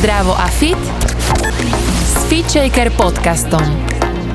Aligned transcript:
Zdravo 0.00 0.32
a 0.32 0.48
fit 0.48 0.80
s 2.08 2.24
FitShaker 2.24 2.88
podcastom. 2.96 3.60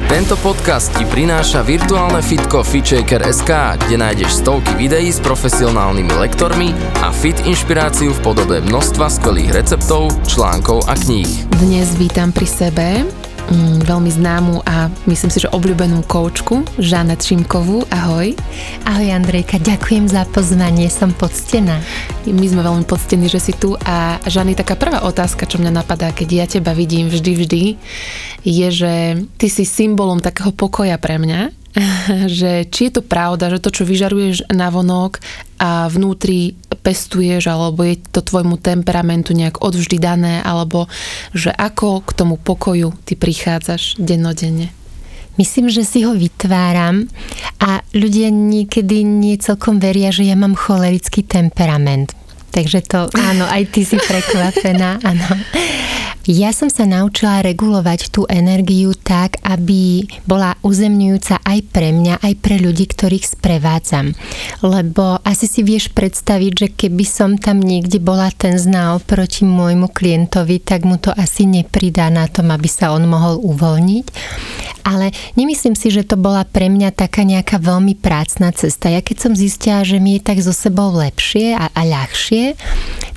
Tento 0.06 0.38
podcast 0.38 0.94
ti 0.94 1.02
prináša 1.10 1.66
virtuálne 1.66 2.22
fitko 2.22 2.62
FitShaker.sk, 2.62 3.50
kde 3.82 3.98
nájdeš 3.98 4.46
stovky 4.46 4.78
videí 4.78 5.10
s 5.10 5.18
profesionálnymi 5.18 6.22
lektormi 6.22 6.70
a 7.02 7.10
fit 7.10 7.42
inšpiráciu 7.50 8.14
v 8.14 8.20
podobe 8.22 8.62
množstva 8.62 9.10
skvelých 9.10 9.58
receptov, 9.58 10.14
článkov 10.30 10.86
a 10.86 10.94
kníh. 10.94 11.50
Dnes 11.58 11.98
vítam 11.98 12.30
pri 12.30 12.46
sebe 12.46 12.88
veľmi 13.86 14.10
známu 14.10 14.66
a 14.66 14.90
myslím 15.06 15.32
si, 15.32 15.44
že 15.44 15.52
obľúbenú 15.54 16.02
koučku, 16.10 16.66
Žanet 16.82 17.22
Šimkovú. 17.22 17.86
Ahoj. 17.94 18.34
Ahoj 18.86 19.08
Andrejka, 19.14 19.62
ďakujem 19.62 20.10
za 20.10 20.26
pozvanie, 20.30 20.90
som 20.90 21.14
poctená. 21.14 21.82
My 22.26 22.46
sme 22.50 22.66
veľmi 22.66 22.86
poctení, 22.90 23.30
že 23.30 23.38
si 23.38 23.54
tu 23.54 23.78
a 23.86 24.18
Žany, 24.26 24.58
taká 24.58 24.74
prvá 24.74 25.06
otázka, 25.06 25.46
čo 25.46 25.62
mňa 25.62 25.72
napadá, 25.72 26.10
keď 26.10 26.28
ja 26.34 26.46
teba 26.50 26.74
vidím 26.74 27.10
vždy, 27.12 27.32
vždy, 27.38 27.64
je, 28.46 28.68
že 28.70 28.94
ty 29.38 29.48
si 29.50 29.66
symbolom 29.66 30.22
takého 30.22 30.50
pokoja 30.50 30.98
pre 30.98 31.22
mňa, 31.22 31.65
že 32.40 32.68
či 32.72 32.90
je 32.90 33.00
to 33.00 33.02
pravda, 33.04 33.52
že 33.52 33.60
to, 33.60 33.70
čo 33.72 33.84
vyžaruješ 33.84 34.52
na 34.56 34.72
vonok 34.72 35.20
a 35.60 35.92
vnútri 35.92 36.56
pestuješ, 36.86 37.50
alebo 37.50 37.82
je 37.82 37.98
to 38.14 38.22
tvojmu 38.22 38.62
temperamentu 38.62 39.34
nejak 39.34 39.60
odvždy 39.60 39.98
dané, 39.98 40.46
alebo 40.46 40.86
že 41.34 41.50
ako 41.50 42.06
k 42.06 42.12
tomu 42.14 42.36
pokoju 42.38 42.94
ty 43.04 43.18
prichádzaš 43.18 43.98
dennodenne? 43.98 44.70
Myslím, 45.36 45.68
že 45.68 45.84
si 45.84 46.08
ho 46.08 46.16
vytváram 46.16 47.12
a 47.60 47.84
ľudia 47.92 48.32
niekedy 48.32 49.04
nie 49.04 49.36
celkom 49.36 49.84
veria, 49.84 50.08
že 50.08 50.24
ja 50.24 50.40
mám 50.40 50.56
cholerický 50.56 51.28
temperament. 51.28 52.16
Takže 52.56 52.80
to, 52.88 53.12
áno, 53.12 53.44
aj 53.52 53.68
ty 53.68 53.84
si 53.84 54.00
prekvapená, 54.00 55.04
áno. 55.04 55.28
Ja 56.26 56.50
som 56.58 56.74
sa 56.74 56.90
naučila 56.90 57.46
regulovať 57.46 58.10
tú 58.10 58.26
energiu 58.26 58.98
tak, 58.98 59.38
aby 59.46 60.10
bola 60.26 60.58
uzemňujúca 60.66 61.38
aj 61.44 61.60
pre 61.70 61.94
mňa, 61.94 62.18
aj 62.18 62.34
pre 62.42 62.58
ľudí, 62.58 62.90
ktorých 62.90 63.38
sprevádzam. 63.38 64.18
Lebo 64.66 65.22
asi 65.22 65.46
si 65.46 65.62
vieš 65.62 65.94
predstaviť, 65.94 66.52
že 66.58 66.68
keby 66.74 67.06
som 67.06 67.38
tam 67.38 67.62
niekde 67.62 68.02
bola 68.02 68.34
ten 68.34 68.58
znal 68.58 69.06
proti 69.06 69.46
môjmu 69.46 69.94
klientovi, 69.94 70.66
tak 70.66 70.82
mu 70.88 70.98
to 70.98 71.14
asi 71.14 71.46
nepridá 71.46 72.10
na 72.10 72.26
tom, 72.26 72.50
aby 72.50 72.66
sa 72.66 72.90
on 72.90 73.06
mohol 73.06 73.38
uvoľniť. 73.46 74.06
Ale 74.86 75.10
nemyslím 75.34 75.74
si, 75.74 75.90
že 75.90 76.06
to 76.06 76.14
bola 76.14 76.46
pre 76.46 76.70
mňa 76.70 76.94
taká 76.94 77.26
nejaká 77.26 77.58
veľmi 77.58 77.98
prácna 77.98 78.54
cesta. 78.54 78.94
Ja 78.94 79.02
keď 79.02 79.18
som 79.18 79.34
zistila, 79.34 79.82
že 79.82 79.98
mi 79.98 80.22
je 80.22 80.26
tak 80.30 80.38
so 80.46 80.54
sebou 80.54 80.94
lepšie 80.94 81.58
a, 81.58 81.74
a 81.74 81.82
ľahšie, 81.82 82.54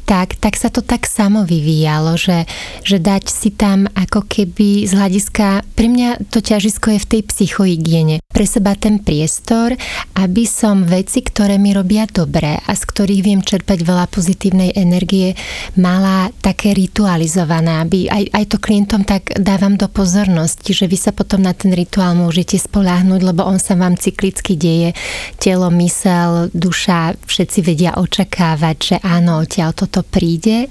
tak, 0.09 0.41
tak 0.41 0.57
sa 0.57 0.73
to 0.73 0.81
tak 0.81 1.05
samo 1.05 1.45
vyvíjalo, 1.45 2.17
že, 2.17 2.49
že 2.81 2.97
dať 2.97 3.29
si 3.29 3.53
tam 3.53 3.85
ako 3.93 4.25
keby 4.25 4.89
z 4.89 4.97
hľadiska, 4.97 5.69
pre 5.77 5.93
mňa 5.93 6.33
to 6.33 6.41
ťažisko 6.41 6.97
je 6.97 7.01
v 7.05 7.11
tej 7.13 7.23
psychohygiene. 7.29 8.17
Pre 8.25 8.47
seba 8.49 8.73
ten 8.73 9.05
priestor, 9.05 9.77
aby 10.17 10.49
som 10.49 10.89
veci, 10.89 11.21
ktoré 11.21 11.61
mi 11.61 11.77
robia 11.77 12.09
dobre 12.09 12.57
a 12.57 12.73
z 12.73 12.83
ktorých 12.89 13.21
viem 13.21 13.45
čerpať 13.45 13.85
veľa 13.85 14.09
pozitívnej 14.09 14.73
energie, 14.81 15.37
mala 15.77 16.33
také 16.41 16.73
ritualizované, 16.73 17.85
aby 17.85 18.09
aj, 18.09 18.25
aj 18.33 18.45
to 18.49 18.57
klientom 18.57 19.05
tak 19.05 19.37
dávam 19.37 19.77
do 19.77 19.93
pozornosti, 19.93 20.73
že 20.73 20.89
vy 20.89 20.97
sa 20.97 21.13
potom 21.13 21.45
na 21.45 21.53
ten 21.53 21.75
rituál 21.77 22.17
môžete 22.17 22.57
spoláhnuť, 22.57 23.21
lebo 23.21 23.45
on 23.45 23.61
sa 23.61 23.77
vám 23.77 24.01
cyklicky 24.01 24.57
deje. 24.57 24.97
Telo, 25.37 25.69
mysel, 25.69 26.49
duša, 26.57 27.19
všetci 27.29 27.59
vedia 27.61 27.93
očakávať, 28.01 28.77
že 28.81 28.97
áno, 29.05 29.45
odtiaľ 29.45 29.77
toto 29.77 29.98
to 29.99 30.07
príde. 30.07 30.71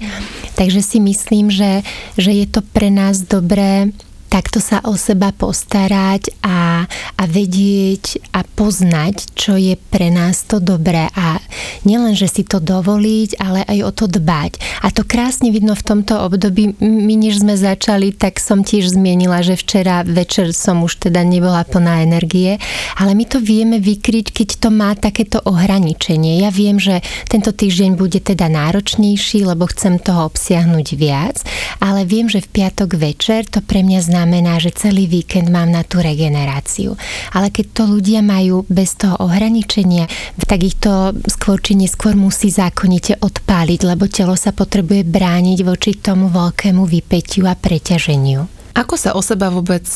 Takže 0.56 0.80
si 0.80 0.98
myslím, 1.04 1.52
že, 1.52 1.84
že 2.16 2.32
je 2.32 2.46
to 2.48 2.64
pre 2.64 2.88
nás 2.88 3.20
dobré 3.20 3.92
takto 4.28 4.60
sa 4.60 4.84
o 4.84 4.94
seba 4.94 5.32
postarať 5.32 6.36
a, 6.44 6.84
a 7.16 7.22
vedieť 7.24 8.20
a 8.36 8.44
poznať, 8.44 9.32
čo 9.32 9.56
je 9.56 9.74
pre 9.88 10.12
nás 10.12 10.44
to 10.44 10.60
dobré 10.60 11.08
a 11.16 11.40
nielen, 11.88 12.12
že 12.12 12.28
si 12.28 12.42
to 12.44 12.60
dovoliť, 12.60 13.40
ale 13.40 13.64
aj 13.64 13.78
o 13.88 13.90
to 13.90 14.04
dbať. 14.06 14.84
A 14.84 14.92
to 14.92 15.02
krásne 15.08 15.48
vidno 15.48 15.72
v 15.72 15.82
tomto 15.82 16.20
období. 16.20 16.76
My, 16.78 17.16
než 17.16 17.40
sme 17.40 17.56
začali, 17.56 18.12
tak 18.12 18.36
som 18.36 18.60
tiež 18.60 18.92
zmienila, 18.92 19.40
že 19.40 19.56
včera 19.56 20.04
večer 20.04 20.52
som 20.52 20.84
už 20.84 21.08
teda 21.08 21.24
nebola 21.24 21.64
plná 21.64 22.04
energie, 22.04 22.60
ale 23.00 23.16
my 23.16 23.24
to 23.24 23.40
vieme 23.40 23.80
vykryť, 23.80 24.30
keď 24.30 24.48
to 24.60 24.68
má 24.68 24.92
takéto 24.92 25.40
ohraničenie. 25.48 26.44
Ja 26.44 26.52
viem, 26.52 26.76
že 26.76 27.00
tento 27.32 27.50
týždeň 27.50 27.96
bude 27.96 28.20
teda 28.20 28.52
náročnejší, 28.52 29.48
lebo 29.48 29.64
chcem 29.72 29.96
toho 29.96 30.28
obsiahnuť 30.28 30.86
viac, 30.94 31.40
ale 31.80 32.04
viem, 32.04 32.28
že 32.28 32.44
v 32.44 32.52
piatok 32.60 33.00
večer 33.00 33.48
to 33.48 33.64
pre 33.64 33.80
mňa 33.80 34.00
znamená 34.04 34.17
znamená, 34.18 34.58
že 34.58 34.74
celý 34.74 35.06
víkend 35.06 35.46
mám 35.46 35.70
na 35.70 35.86
tú 35.86 36.02
regeneráciu. 36.02 36.98
Ale 37.30 37.54
keď 37.54 37.66
to 37.70 37.82
ľudia 37.86 38.18
majú 38.18 38.66
bez 38.66 38.98
toho 38.98 39.14
ohraničenia, 39.22 40.10
tak 40.42 40.66
ich 40.66 40.74
to 40.74 41.14
skôr 41.30 41.62
či 41.62 41.78
neskôr 41.78 42.18
musí 42.18 42.50
zákonite 42.50 43.22
odpáliť, 43.22 43.86
lebo 43.86 44.10
telo 44.10 44.34
sa 44.34 44.50
potrebuje 44.50 45.06
brániť 45.06 45.58
voči 45.62 45.94
tomu 45.94 46.26
veľkému 46.34 46.82
vypetiu 46.82 47.46
a 47.46 47.54
preťaženiu. 47.54 48.50
Ako 48.74 48.98
sa 48.98 49.14
o 49.14 49.22
seba 49.22 49.54
vôbec 49.54 49.86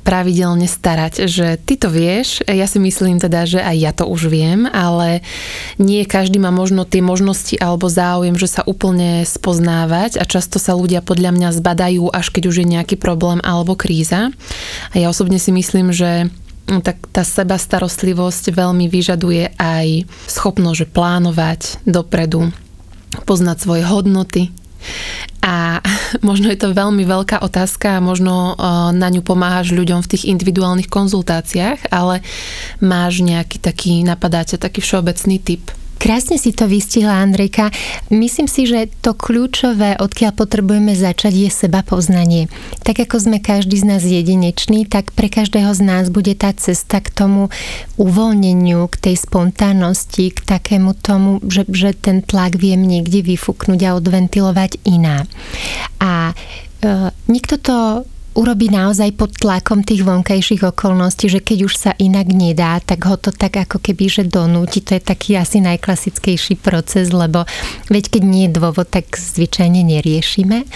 pravidelne 0.00 0.64
starať, 0.64 1.28
že 1.28 1.60
ty 1.60 1.74
to 1.76 1.92
vieš, 1.92 2.40
ja 2.46 2.64
si 2.64 2.78
myslím 2.80 3.20
teda, 3.20 3.44
že 3.44 3.60
aj 3.60 3.76
ja 3.76 3.92
to 3.92 4.06
už 4.06 4.30
viem, 4.30 4.64
ale 4.70 5.20
nie 5.76 6.06
každý 6.08 6.38
má 6.40 6.48
možno 6.54 6.88
tie 6.88 7.02
možnosti 7.04 7.58
alebo 7.58 7.90
záujem, 7.90 8.38
že 8.38 8.48
sa 8.48 8.62
úplne 8.64 9.26
spoznávať 9.26 10.18
a 10.18 10.24
často 10.24 10.56
sa 10.56 10.78
ľudia 10.78 11.04
podľa 11.04 11.34
mňa 11.34 11.48
zbadajú, 11.54 12.10
až 12.10 12.30
keď 12.32 12.42
už 12.50 12.56
je 12.64 12.72
nejaký 12.78 12.96
problém 12.96 13.42
alebo 13.44 13.74
kríza. 13.74 14.30
A 14.92 14.94
ja 14.94 15.10
osobne 15.10 15.36
si 15.42 15.50
myslím, 15.50 15.90
že 15.90 16.30
no, 16.68 16.80
tak 16.84 17.00
tá 17.10 17.24
seba 17.24 17.56
starostlivosť 17.56 18.52
veľmi 18.52 18.86
vyžaduje 18.86 19.56
aj 19.56 20.06
schopnosť 20.28 20.88
plánovať 20.92 21.82
dopredu, 21.88 22.52
poznať 23.24 23.56
svoje 23.58 23.82
hodnoty, 23.88 24.52
a 25.42 25.80
možno 26.28 26.50
je 26.50 26.58
to 26.58 26.74
veľmi 26.74 27.04
veľká 27.06 27.40
otázka 27.40 27.98
a 27.98 28.04
možno 28.04 28.58
na 28.92 29.08
ňu 29.08 29.22
pomáhaš 29.22 29.72
ľuďom 29.72 30.02
v 30.04 30.10
tých 30.10 30.26
individuálnych 30.28 30.90
konzultáciách, 30.90 31.92
ale 31.94 32.20
máš 32.82 33.22
nejaký 33.22 33.62
taký, 33.62 34.02
napadáte 34.02 34.58
taký 34.58 34.82
všeobecný 34.82 35.36
typ? 35.38 35.64
Krásne 35.98 36.38
si 36.38 36.54
to 36.54 36.70
vystihla, 36.70 37.18
Andrejka. 37.18 37.74
Myslím 38.14 38.46
si, 38.46 38.70
že 38.70 38.86
to 39.02 39.18
kľúčové, 39.18 39.98
odkiaľ 39.98 40.30
potrebujeme 40.30 40.94
začať, 40.94 41.34
je 41.34 41.50
seba 41.50 41.82
poznanie. 41.82 42.46
Tak 42.86 43.02
ako 43.02 43.18
sme 43.18 43.38
každý 43.42 43.82
z 43.82 43.84
nás 43.84 44.02
jedinečný, 44.06 44.86
tak 44.86 45.10
pre 45.10 45.26
každého 45.26 45.74
z 45.74 45.82
nás 45.82 46.06
bude 46.08 46.38
tá 46.38 46.54
cesta 46.54 47.02
k 47.02 47.10
tomu 47.10 47.50
uvoľneniu, 47.98 48.86
k 48.86 48.96
tej 49.10 49.16
spontánnosti, 49.18 50.30
k 50.30 50.38
takému 50.38 50.94
tomu, 50.94 51.42
že, 51.42 51.66
že 51.66 51.90
ten 51.98 52.22
tlak 52.22 52.54
viem 52.54 52.78
niekde 52.78 53.26
vyfúknuť 53.26 53.80
a 53.82 53.94
odventilovať 53.98 54.78
iná. 54.86 55.26
A 55.98 56.30
e, 56.30 56.34
nikto 57.26 57.58
to 57.58 58.06
urobí 58.34 58.68
naozaj 58.68 59.16
pod 59.16 59.32
tlakom 59.36 59.80
tých 59.86 60.04
vonkajších 60.04 60.66
okolností, 60.66 61.28
že 61.32 61.40
keď 61.40 61.58
už 61.64 61.74
sa 61.74 61.92
inak 61.96 62.28
nedá, 62.28 62.80
tak 62.82 63.06
ho 63.08 63.16
to 63.16 63.32
tak 63.32 63.56
ako 63.56 63.80
keby, 63.80 64.10
že 64.10 64.28
donúti. 64.28 64.84
To 64.84 64.96
je 64.96 65.02
taký 65.02 65.38
asi 65.38 65.62
najklasickejší 65.64 66.60
proces, 66.60 67.14
lebo 67.14 67.48
veď 67.88 68.04
keď 68.18 68.22
nie 68.24 68.44
je 68.48 68.56
dôvod, 68.58 68.88
tak 68.88 69.14
zvyčajne 69.14 69.80
neriešime. 69.84 70.68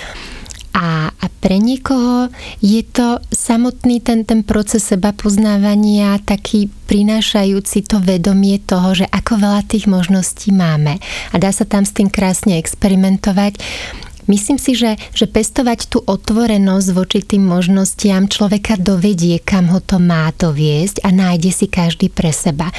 A, 0.73 1.13
a 1.13 1.27
pre 1.45 1.61
niekoho 1.61 2.33
je 2.65 2.81
to 2.81 3.21
samotný 3.29 4.01
ten, 4.01 4.25
ten 4.25 4.41
proces 4.41 4.81
seba 4.81 5.13
poznávania 5.13 6.17
taký 6.25 6.73
prinášajúci 6.89 7.85
to 7.85 8.01
vedomie 8.01 8.57
toho, 8.57 8.97
že 8.97 9.05
ako 9.13 9.37
veľa 9.37 9.69
tých 9.69 9.85
možností 9.85 10.49
máme. 10.49 10.97
A 11.29 11.37
dá 11.37 11.53
sa 11.53 11.69
tam 11.69 11.85
s 11.85 11.93
tým 11.93 12.09
krásne 12.09 12.57
experimentovať. 12.57 13.61
Myslím 14.31 14.59
si, 14.59 14.79
že, 14.79 14.95
že 15.13 15.27
pestovať 15.27 15.91
tú 15.91 15.99
otvorenosť 16.07 16.89
voči 16.95 17.21
tým 17.27 17.43
možnostiam 17.43 18.31
človeka 18.31 18.79
dovedie, 18.79 19.43
kam 19.43 19.67
ho 19.75 19.83
to 19.83 19.99
má 19.99 20.31
doviesť 20.31 21.03
a 21.03 21.11
nájde 21.11 21.51
si 21.51 21.67
každý 21.67 22.07
pre 22.07 22.31
seba. 22.31 22.71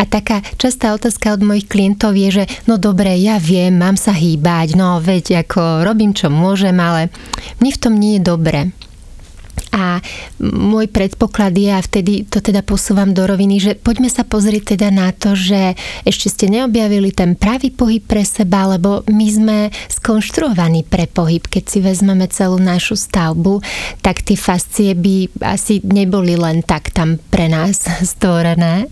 A 0.00 0.02
taká 0.08 0.40
častá 0.56 0.96
otázka 0.96 1.36
od 1.36 1.44
mojich 1.44 1.68
klientov 1.68 2.16
je, 2.16 2.42
že 2.42 2.44
no 2.64 2.80
dobre, 2.80 3.12
ja 3.20 3.36
viem, 3.36 3.76
mám 3.76 4.00
sa 4.00 4.16
hýbať, 4.16 4.72
no 4.72 4.98
veď 5.04 5.44
ako 5.44 5.84
robím 5.84 6.16
čo 6.16 6.32
môžem, 6.32 6.76
ale 6.80 7.12
mne 7.60 7.70
v 7.76 7.80
tom 7.80 7.94
nie 7.96 8.16
je 8.16 8.22
dobre. 8.24 8.72
A 9.76 10.00
môj 10.40 10.88
predpoklad 10.88 11.52
je, 11.52 11.68
a 11.68 11.84
vtedy 11.84 12.24
to 12.24 12.40
teda 12.40 12.64
posúvam 12.64 13.12
do 13.12 13.28
roviny, 13.28 13.60
že 13.60 13.72
poďme 13.76 14.08
sa 14.08 14.24
pozrieť 14.24 14.72
teda 14.72 14.88
na 14.88 15.12
to, 15.12 15.36
že 15.36 15.76
ešte 16.08 16.32
ste 16.32 16.46
neobjavili 16.48 17.12
ten 17.12 17.36
pravý 17.36 17.68
pohyb 17.68 18.00
pre 18.00 18.24
seba, 18.24 18.72
lebo 18.72 19.04
my 19.04 19.26
sme 19.28 19.58
skonštruovaní 19.92 20.88
pre 20.88 21.04
pohyb. 21.04 21.44
Keď 21.44 21.64
si 21.68 21.78
vezmeme 21.84 22.24
celú 22.32 22.56
našu 22.56 22.96
stavbu, 22.96 23.60
tak 24.00 24.24
tie 24.24 24.40
fascie 24.40 24.96
by 24.96 25.44
asi 25.44 25.84
neboli 25.84 26.40
len 26.40 26.64
tak 26.64 26.96
tam 26.96 27.20
pre 27.20 27.52
nás 27.52 27.84
stvorené 28.16 28.88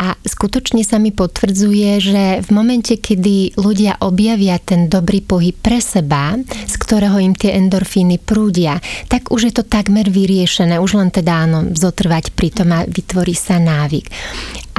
A 0.00 0.16
skutočne 0.24 0.80
sa 0.80 0.96
mi 0.96 1.12
potvrdzuje, 1.12 1.90
že 2.00 2.22
v 2.40 2.50
momente, 2.56 2.96
kedy 2.96 3.60
ľudia 3.60 4.00
objavia 4.00 4.56
ten 4.56 4.88
dobrý 4.88 5.20
pohyb 5.20 5.52
pre 5.52 5.76
seba, 5.84 6.40
z 6.48 6.74
ktorého 6.80 7.20
im 7.20 7.36
tie 7.36 7.52
endorfíny 7.60 8.16
prúdia, 8.16 8.80
tak 9.12 9.28
už 9.28 9.52
je 9.52 9.54
to 9.60 9.64
takmer 9.68 10.08
vyriešené. 10.08 10.80
Už 10.80 10.96
len 10.96 11.12
teda 11.12 11.44
áno, 11.44 11.68
zotrvať 11.76 12.32
pri 12.32 12.48
tom 12.48 12.72
a 12.72 12.88
vytvorí 12.88 13.36
sa 13.36 13.60
návyk. 13.60 14.08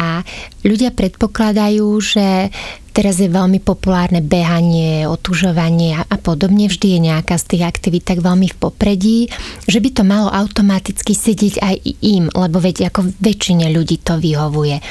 A 0.02 0.26
ľudia 0.64 0.94
predpokladajú, 0.94 1.88
že 2.02 2.50
teraz 2.92 3.18
je 3.18 3.32
veľmi 3.32 3.64
populárne 3.64 4.20
behanie, 4.20 5.08
otužovanie 5.08 5.96
a 5.96 6.16
podobne. 6.20 6.68
Vždy 6.68 6.98
je 6.98 7.00
nejaká 7.12 7.40
z 7.40 7.56
tých 7.56 7.64
aktivít 7.66 8.06
tak 8.06 8.20
veľmi 8.20 8.52
v 8.52 8.60
popredí, 8.60 9.20
že 9.66 9.80
by 9.80 9.90
to 9.96 10.04
malo 10.04 10.28
automaticky 10.28 11.16
sedieť 11.16 11.56
aj 11.64 11.76
im, 12.04 12.28
lebo 12.32 12.60
veď 12.60 12.92
ako 12.92 13.16
väčšine 13.20 13.72
ľudí 13.72 14.04
to 14.04 14.20
vyhovuje. 14.20 14.84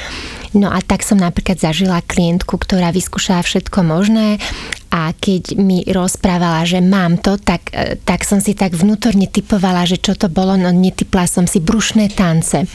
No 0.51 0.67
a 0.67 0.83
tak 0.83 1.07
som 1.07 1.23
napríklad 1.23 1.63
zažila 1.63 2.03
klientku, 2.03 2.59
ktorá 2.59 2.91
vyskúšala 2.91 3.47
všetko 3.47 3.87
možné 3.87 4.43
a 4.91 5.15
keď 5.15 5.55
mi 5.55 5.87
rozprávala, 5.87 6.67
že 6.67 6.83
mám 6.83 7.23
to, 7.23 7.39
tak, 7.39 7.71
e, 7.71 7.95
tak 8.03 8.27
som 8.27 8.43
si 8.43 8.59
tak 8.59 8.75
vnútorne 8.75 9.31
typovala, 9.31 9.87
že 9.87 10.03
čo 10.03 10.19
to 10.19 10.27
bolo, 10.27 10.59
no 10.59 10.75
netypla 10.75 11.31
som 11.31 11.47
si 11.47 11.63
brušné 11.63 12.11
tance. 12.19 12.67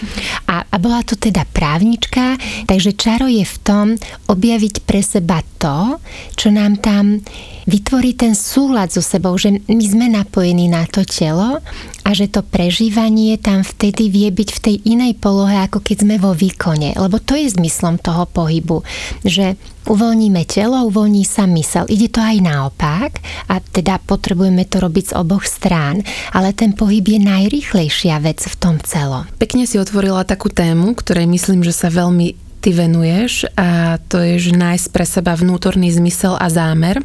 A, 0.48 0.64
a 0.64 0.76
bola 0.80 1.04
to 1.04 1.20
teda 1.20 1.44
právnička, 1.52 2.40
takže 2.64 2.96
čaro 2.96 3.28
je 3.28 3.44
v 3.44 3.58
tom 3.68 3.86
objaviť 4.32 4.88
pre 4.88 5.04
seba 5.04 5.44
to, 5.60 6.00
čo 6.40 6.56
nám 6.56 6.80
tam 6.80 7.20
vytvorí 7.66 8.14
ten 8.14 8.38
súlad 8.38 8.94
so 8.94 9.02
sebou, 9.02 9.34
že 9.36 9.62
my 9.66 9.86
sme 9.86 10.06
napojení 10.10 10.70
na 10.70 10.86
to 10.86 11.02
telo 11.06 11.60
a 12.06 12.10
že 12.14 12.30
to 12.30 12.46
prežívanie 12.46 13.38
tam 13.42 13.66
vtedy 13.66 14.14
vie 14.14 14.30
byť 14.30 14.50
v 14.54 14.60
tej 14.62 14.76
inej 14.86 15.18
polohe, 15.18 15.58
ako 15.58 15.82
keď 15.82 16.06
sme 16.06 16.16
vo 16.22 16.38
výkone. 16.38 16.94
Lebo 16.94 17.18
to 17.18 17.34
je 17.34 17.50
zmyslom 17.58 17.98
toho 17.98 18.30
pohybu, 18.30 18.86
že 19.26 19.58
uvoľníme 19.90 20.46
telo, 20.46 20.86
uvoľní 20.86 21.26
sa 21.26 21.50
mysel. 21.50 21.90
Ide 21.90 22.14
to 22.14 22.22
aj 22.22 22.38
naopak 22.42 23.22
a 23.50 23.58
teda 23.62 23.98
potrebujeme 24.02 24.66
to 24.70 24.82
robiť 24.82 25.14
z 25.14 25.18
oboch 25.18 25.46
strán, 25.46 26.06
ale 26.34 26.54
ten 26.54 26.74
pohyb 26.74 27.06
je 27.06 27.20
najrýchlejšia 27.22 28.22
vec 28.22 28.46
v 28.46 28.56
tom 28.58 28.78
celom. 28.82 29.26
Pekne 29.42 29.66
si 29.66 29.82
otvorila 29.82 30.26
takú 30.26 30.54
tému, 30.54 30.94
ktorej 30.98 31.26
myslím, 31.30 31.66
že 31.66 31.74
sa 31.74 31.90
veľmi 31.90 32.38
ty 32.62 32.74
venuješ 32.74 33.46
a 33.54 34.02
to 34.10 34.18
je, 34.18 34.50
že 34.50 34.58
nájsť 34.58 34.88
pre 34.90 35.06
seba 35.06 35.38
vnútorný 35.38 35.94
zmysel 35.94 36.34
a 36.34 36.50
zámer 36.50 36.98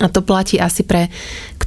a 0.00 0.06
to 0.08 0.24
platí 0.24 0.56
asi 0.56 0.86
pre 0.86 1.12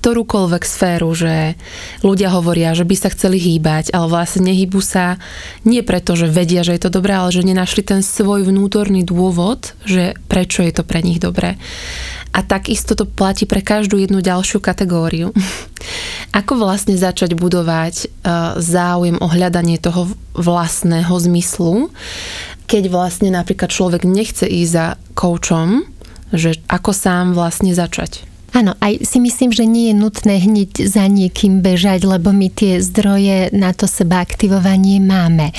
ktorúkoľvek 0.06 0.64
sféru, 0.66 1.18
že 1.18 1.58
ľudia 2.06 2.30
hovoria, 2.30 2.78
že 2.78 2.86
by 2.86 2.94
sa 2.94 3.10
chceli 3.10 3.42
hýbať, 3.42 3.90
ale 3.90 4.06
vlastne 4.06 4.54
nehybu 4.54 4.78
sa 4.78 5.18
nie 5.66 5.82
preto, 5.82 6.14
že 6.14 6.30
vedia, 6.30 6.62
že 6.62 6.78
je 6.78 6.82
to 6.86 6.94
dobré, 6.94 7.18
ale 7.18 7.34
že 7.34 7.42
nenašli 7.42 7.82
ten 7.82 8.06
svoj 8.06 8.46
vnútorný 8.46 9.02
dôvod, 9.02 9.74
že 9.82 10.14
prečo 10.30 10.62
je 10.62 10.74
to 10.78 10.86
pre 10.86 11.02
nich 11.02 11.18
dobré. 11.18 11.58
A 12.36 12.44
takisto 12.46 12.94
to 12.94 13.10
platí 13.10 13.50
pre 13.50 13.66
každú 13.66 13.98
jednu 13.98 14.22
ďalšiu 14.22 14.62
kategóriu. 14.62 15.34
Ako 16.40 16.60
vlastne 16.60 16.94
začať 16.94 17.34
budovať 17.34 17.96
e, 17.96 18.08
záujem 18.62 19.18
o 19.18 19.28
hľadanie 19.32 19.82
toho 19.82 20.12
vlastného 20.38 21.16
zmyslu, 21.18 21.90
keď 22.70 22.94
vlastne 22.94 23.34
napríklad 23.34 23.72
človek 23.72 24.04
nechce 24.04 24.46
ísť 24.46 24.70
za 24.70 24.88
koučom, 25.16 25.95
že 26.36 26.60
ako 26.68 26.92
sám 26.92 27.34
vlastne 27.34 27.76
začať. 27.76 28.36
Áno, 28.56 28.72
aj 28.80 29.04
si 29.04 29.20
myslím, 29.20 29.52
že 29.52 29.68
nie 29.68 29.92
je 29.92 30.00
nutné 30.00 30.40
hneď 30.40 30.88
za 30.88 31.12
niekým 31.12 31.60
bežať, 31.60 32.08
lebo 32.08 32.32
my 32.32 32.48
tie 32.48 32.80
zdroje 32.80 33.52
na 33.52 33.76
to 33.76 33.84
seba 33.84 34.24
aktivovanie 34.24 35.04
máme. 35.04 35.52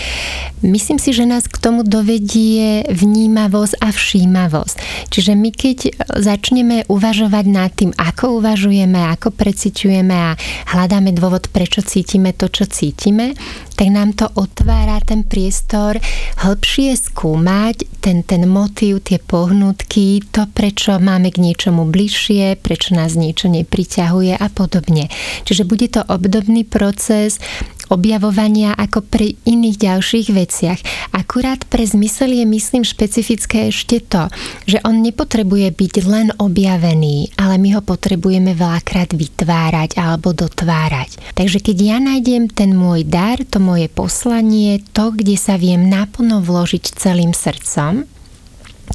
Myslím 0.65 0.97
si, 0.97 1.13
že 1.13 1.29
nás 1.29 1.45
k 1.45 1.61
tomu 1.61 1.85
dovedie 1.85 2.89
vnímavosť 2.89 3.85
a 3.85 3.93
všímavosť. 3.93 4.77
Čiže 5.13 5.37
my 5.37 5.51
keď 5.53 5.79
začneme 6.09 6.89
uvažovať 6.89 7.45
nad 7.45 7.69
tým, 7.77 7.93
ako 7.93 8.41
uvažujeme, 8.41 9.13
ako 9.13 9.29
preciťujeme 9.29 10.17
a 10.17 10.33
hľadáme 10.73 11.13
dôvod, 11.13 11.53
prečo 11.53 11.85
cítime 11.85 12.33
to, 12.33 12.49
čo 12.49 12.65
cítime, 12.65 13.37
tak 13.77 13.93
nám 13.93 14.17
to 14.17 14.27
otvára 14.35 15.05
ten 15.05 15.23
priestor 15.23 16.01
hĺbšie 16.41 16.97
skúmať 16.97 17.97
ten, 18.07 18.23
ten 18.23 18.47
motív, 18.47 19.03
tie 19.03 19.19
pohnutky, 19.19 20.23
to, 20.31 20.47
prečo 20.55 20.95
máme 21.03 21.35
k 21.35 21.43
niečomu 21.43 21.91
bližšie, 21.91 22.55
prečo 22.63 22.95
nás 22.95 23.19
niečo 23.19 23.51
nepriťahuje 23.51 24.39
a 24.39 24.47
podobne. 24.47 25.11
Čiže 25.43 25.67
bude 25.67 25.91
to 25.91 26.07
obdobný 26.07 26.63
proces 26.63 27.43
objavovania 27.93 28.75
ako 28.75 29.05
pri 29.05 29.37
iných 29.47 29.77
ďalších 29.77 30.29
veciach. 30.33 30.81
Akurát 31.15 31.65
pre 31.69 31.87
zmysel 31.87 32.35
je, 32.37 32.45
myslím, 32.49 32.83
špecifické 32.83 33.71
ešte 33.71 34.03
to, 34.03 34.31
že 34.67 34.83
on 34.83 35.03
nepotrebuje 35.03 35.73
byť 35.75 35.95
len 36.07 36.29
objavený, 36.37 37.37
ale 37.39 37.61
my 37.61 37.79
ho 37.79 37.83
potrebujeme 37.83 38.57
veľakrát 38.57 39.15
vytvárať 39.15 39.99
alebo 39.99 40.35
dotvárať. 40.35 41.37
Takže 41.39 41.63
keď 41.63 41.77
ja 41.77 41.99
nájdem 42.03 42.51
ten 42.51 42.75
môj 42.75 43.07
dar, 43.07 43.43
to 43.47 43.63
moje 43.63 43.87
poslanie, 43.93 44.83
to, 44.93 45.15
kde 45.15 45.39
sa 45.39 45.55
viem 45.61 45.87
naplno 45.87 46.43
vložiť 46.43 46.97
celým 46.97 47.33
srdcom, 47.37 48.16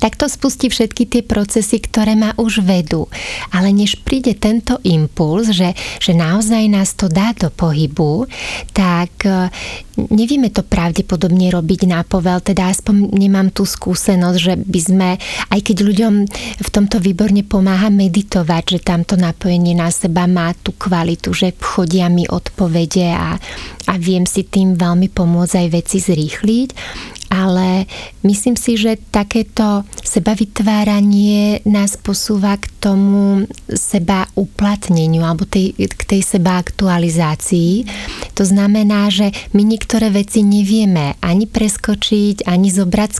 tak 0.01 0.17
to 0.17 0.25
spustí 0.25 0.73
všetky 0.73 1.05
tie 1.05 1.21
procesy, 1.21 1.77
ktoré 1.77 2.17
ma 2.17 2.33
už 2.41 2.65
vedú. 2.65 3.05
Ale 3.53 3.69
než 3.69 4.01
príde 4.01 4.33
tento 4.33 4.81
impuls, 4.81 5.53
že, 5.53 5.77
že 6.01 6.17
naozaj 6.17 6.65
nás 6.73 6.97
to 6.97 7.05
dá 7.05 7.37
do 7.37 7.53
pohybu, 7.53 8.25
tak 8.73 9.13
e, 9.29 9.53
nevieme 10.09 10.49
to 10.49 10.65
pravdepodobne 10.65 11.53
robiť 11.53 11.85
na 11.85 12.01
povel, 12.01 12.41
teda 12.41 12.73
aspoň 12.73 13.13
nemám 13.13 13.53
tú 13.53 13.69
skúsenosť, 13.69 14.37
že 14.41 14.53
by 14.57 14.79
sme, 14.81 15.09
aj 15.53 15.59
keď 15.61 15.77
ľuďom 15.85 16.13
v 16.57 16.69
tomto 16.73 16.97
výborne 16.97 17.45
pomáha 17.45 17.93
meditovať, 17.93 18.63
že 18.77 18.79
tamto 18.81 19.13
napojenie 19.13 19.77
na 19.77 19.93
seba 19.93 20.25
má 20.25 20.49
tú 20.57 20.73
kvalitu, 20.73 21.29
že 21.29 21.53
chodia 21.61 22.09
mi 22.09 22.25
odpovede 22.25 23.05
a, 23.13 23.37
a 23.85 23.93
viem 24.01 24.25
si 24.25 24.49
tým 24.49 24.73
veľmi 24.73 25.13
pomôcť 25.13 25.61
aj 25.61 25.67
veci 25.69 25.97
zrýchliť, 26.01 26.69
ale 27.31 27.87
myslím 28.27 28.59
si, 28.59 28.75
že 28.75 28.99
takéto 28.99 29.87
seba 30.03 30.35
vytváranie 30.35 31.63
nás 31.63 31.95
posúva 31.95 32.59
k 32.59 32.67
tomu 32.83 33.47
seba 33.71 34.27
uplatneniu 34.35 35.23
alebo 35.23 35.47
tej, 35.47 35.71
k 35.79 36.03
tej 36.03 36.21
seba 36.27 36.59
aktualizácii. 36.59 37.87
To 38.35 38.43
znamená, 38.43 39.07
že 39.07 39.31
my 39.55 39.63
niektoré 39.63 40.11
veci 40.11 40.43
nevieme 40.43 41.15
ani 41.23 41.47
preskočiť, 41.47 42.43
ani 42.43 42.67
zobrať 42.67 43.09
s 43.15 43.19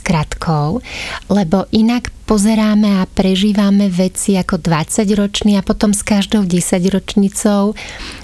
lebo 1.31 1.72
inak 1.72 2.12
pozeráme 2.28 3.00
a 3.00 3.08
prežívame 3.08 3.88
veci 3.88 4.36
ako 4.36 4.60
20 4.60 5.08
ročný 5.16 5.56
a 5.56 5.63
potom 5.63 5.96
s 5.96 6.04
každou 6.04 6.44
10 6.44 6.84
ročnicou 6.92 7.75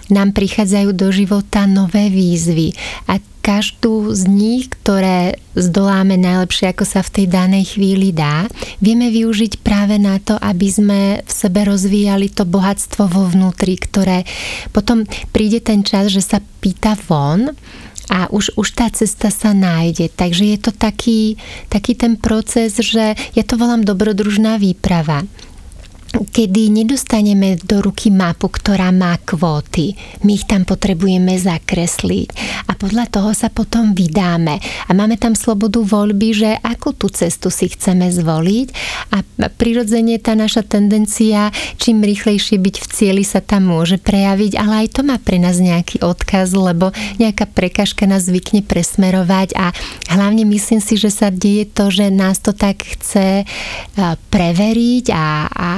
nám 0.08 0.32
prichádzajú 0.32 0.90
do 0.96 1.08
života 1.12 1.68
nové 1.68 2.08
výzvy. 2.08 2.72
A 3.12 3.20
každú 3.48 4.12
z 4.12 4.28
nich, 4.28 4.68
ktoré 4.68 5.40
zdoláme 5.56 6.20
najlepšie, 6.20 6.76
ako 6.76 6.84
sa 6.84 7.00
v 7.00 7.14
tej 7.16 7.26
danej 7.32 7.80
chvíli 7.80 8.12
dá, 8.12 8.52
vieme 8.84 9.08
využiť 9.08 9.64
práve 9.64 9.96
na 9.96 10.20
to, 10.20 10.36
aby 10.36 10.68
sme 10.68 11.00
v 11.24 11.32
sebe 11.32 11.64
rozvíjali 11.64 12.28
to 12.28 12.44
bohatstvo 12.44 13.08
vo 13.08 13.32
vnútri, 13.32 13.80
ktoré 13.80 14.28
potom 14.76 15.08
príde 15.32 15.64
ten 15.64 15.80
čas, 15.88 16.12
že 16.12 16.20
sa 16.20 16.44
pýta 16.60 17.00
von 17.08 17.56
a 18.12 18.28
už, 18.36 18.52
už 18.60 18.68
tá 18.76 18.92
cesta 18.92 19.32
sa 19.32 19.56
nájde. 19.56 20.12
Takže 20.12 20.44
je 20.44 20.60
to 20.60 20.76
taký, 20.76 21.40
taký 21.72 21.96
ten 21.96 22.20
proces, 22.20 22.76
že 22.76 23.16
ja 23.16 23.44
to 23.48 23.56
volám 23.56 23.88
dobrodružná 23.88 24.60
výprava 24.60 25.24
kedy 26.26 26.74
nedostaneme 26.74 27.60
do 27.62 27.84
ruky 27.84 28.10
mapu, 28.10 28.50
ktorá 28.50 28.90
má 28.90 29.20
kvóty. 29.22 29.94
My 30.26 30.38
ich 30.38 30.50
tam 30.50 30.66
potrebujeme 30.66 31.38
zakresliť 31.38 32.30
a 32.70 32.74
podľa 32.74 33.06
toho 33.12 33.32
sa 33.36 33.52
potom 33.54 33.94
vydáme. 33.94 34.58
A 34.88 34.92
máme 34.96 35.20
tam 35.20 35.38
slobodu 35.38 35.84
voľby, 35.84 36.30
že 36.34 36.50
akú 36.64 36.96
tú 36.96 37.12
cestu 37.12 37.54
si 37.54 37.70
chceme 37.70 38.10
zvoliť 38.10 38.68
a 39.14 39.22
prirodzene 39.54 40.18
tá 40.18 40.34
naša 40.34 40.66
tendencia 40.66 41.50
čím 41.78 42.02
rýchlejšie 42.04 42.58
byť 42.58 42.76
v 42.82 42.88
cieli 42.88 43.24
sa 43.24 43.44
tam 43.44 43.70
môže 43.70 44.00
prejaviť, 44.02 44.58
ale 44.58 44.86
aj 44.86 44.88
to 44.98 45.02
má 45.06 45.18
pre 45.22 45.38
nás 45.38 45.60
nejaký 45.60 46.02
odkaz, 46.02 46.54
lebo 46.56 46.92
nejaká 47.22 47.46
prekažka 47.50 48.10
nás 48.10 48.26
zvykne 48.28 48.64
presmerovať 48.66 49.56
a 49.56 49.72
hlavne 50.12 50.44
myslím 50.48 50.82
si, 50.82 50.96
že 50.96 51.12
sa 51.14 51.30
deje 51.30 51.70
to, 51.70 51.92
že 51.92 52.10
nás 52.10 52.40
to 52.40 52.52
tak 52.52 52.84
chce 52.84 53.44
preveriť 54.32 55.06
a, 55.14 55.28
a 55.48 55.70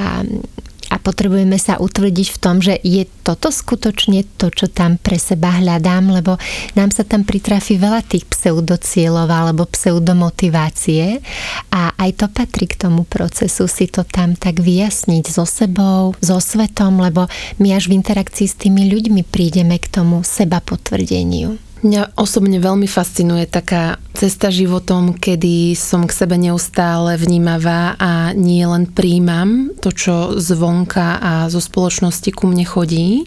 a 0.90 0.98
potrebujeme 0.98 1.54
sa 1.54 1.78
utvrdiť 1.78 2.28
v 2.34 2.38
tom, 2.42 2.58
že 2.58 2.74
je 2.82 3.06
toto 3.22 3.54
skutočne 3.54 4.26
to, 4.34 4.50
čo 4.50 4.66
tam 4.66 4.98
pre 4.98 5.22
seba 5.22 5.54
hľadám, 5.62 6.10
lebo 6.10 6.34
nám 6.74 6.90
sa 6.90 7.06
tam 7.06 7.22
pritrafi 7.22 7.78
veľa 7.78 8.02
tých 8.02 8.26
pseudocieľov 8.26 9.30
alebo 9.30 9.70
pseudomotivácie 9.70 11.22
a 11.70 11.94
aj 11.94 12.10
to 12.18 12.26
patrí 12.26 12.66
k 12.66 12.74
tomu 12.74 13.06
procesu 13.06 13.70
si 13.70 13.86
to 13.86 14.02
tam 14.02 14.34
tak 14.34 14.58
vyjasniť 14.58 15.30
so 15.30 15.46
sebou, 15.46 16.18
so 16.18 16.42
svetom, 16.42 16.98
lebo 16.98 17.30
my 17.62 17.70
až 17.70 17.86
v 17.86 18.02
interakcii 18.02 18.50
s 18.50 18.58
tými 18.58 18.90
ľuďmi 18.90 19.22
prídeme 19.22 19.78
k 19.78 19.86
tomu 19.86 20.26
seba 20.26 20.58
potvrdeniu. 20.58 21.69
Mňa 21.80 22.12
osobne 22.20 22.60
veľmi 22.60 22.84
fascinuje 22.84 23.48
taká 23.48 23.96
cesta 24.12 24.52
životom, 24.52 25.16
kedy 25.16 25.72
som 25.72 26.04
k 26.04 26.12
sebe 26.12 26.36
neustále 26.36 27.16
vnímavá 27.16 27.96
a 27.96 28.36
nie 28.36 28.60
len 28.68 28.84
príjmam 28.84 29.72
to, 29.80 29.88
čo 29.88 30.36
zvonka 30.36 31.16
a 31.16 31.32
zo 31.48 31.56
spoločnosti 31.56 32.28
ku 32.36 32.52
mne 32.52 32.68
chodí. 32.68 33.24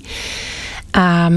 A 0.93 1.33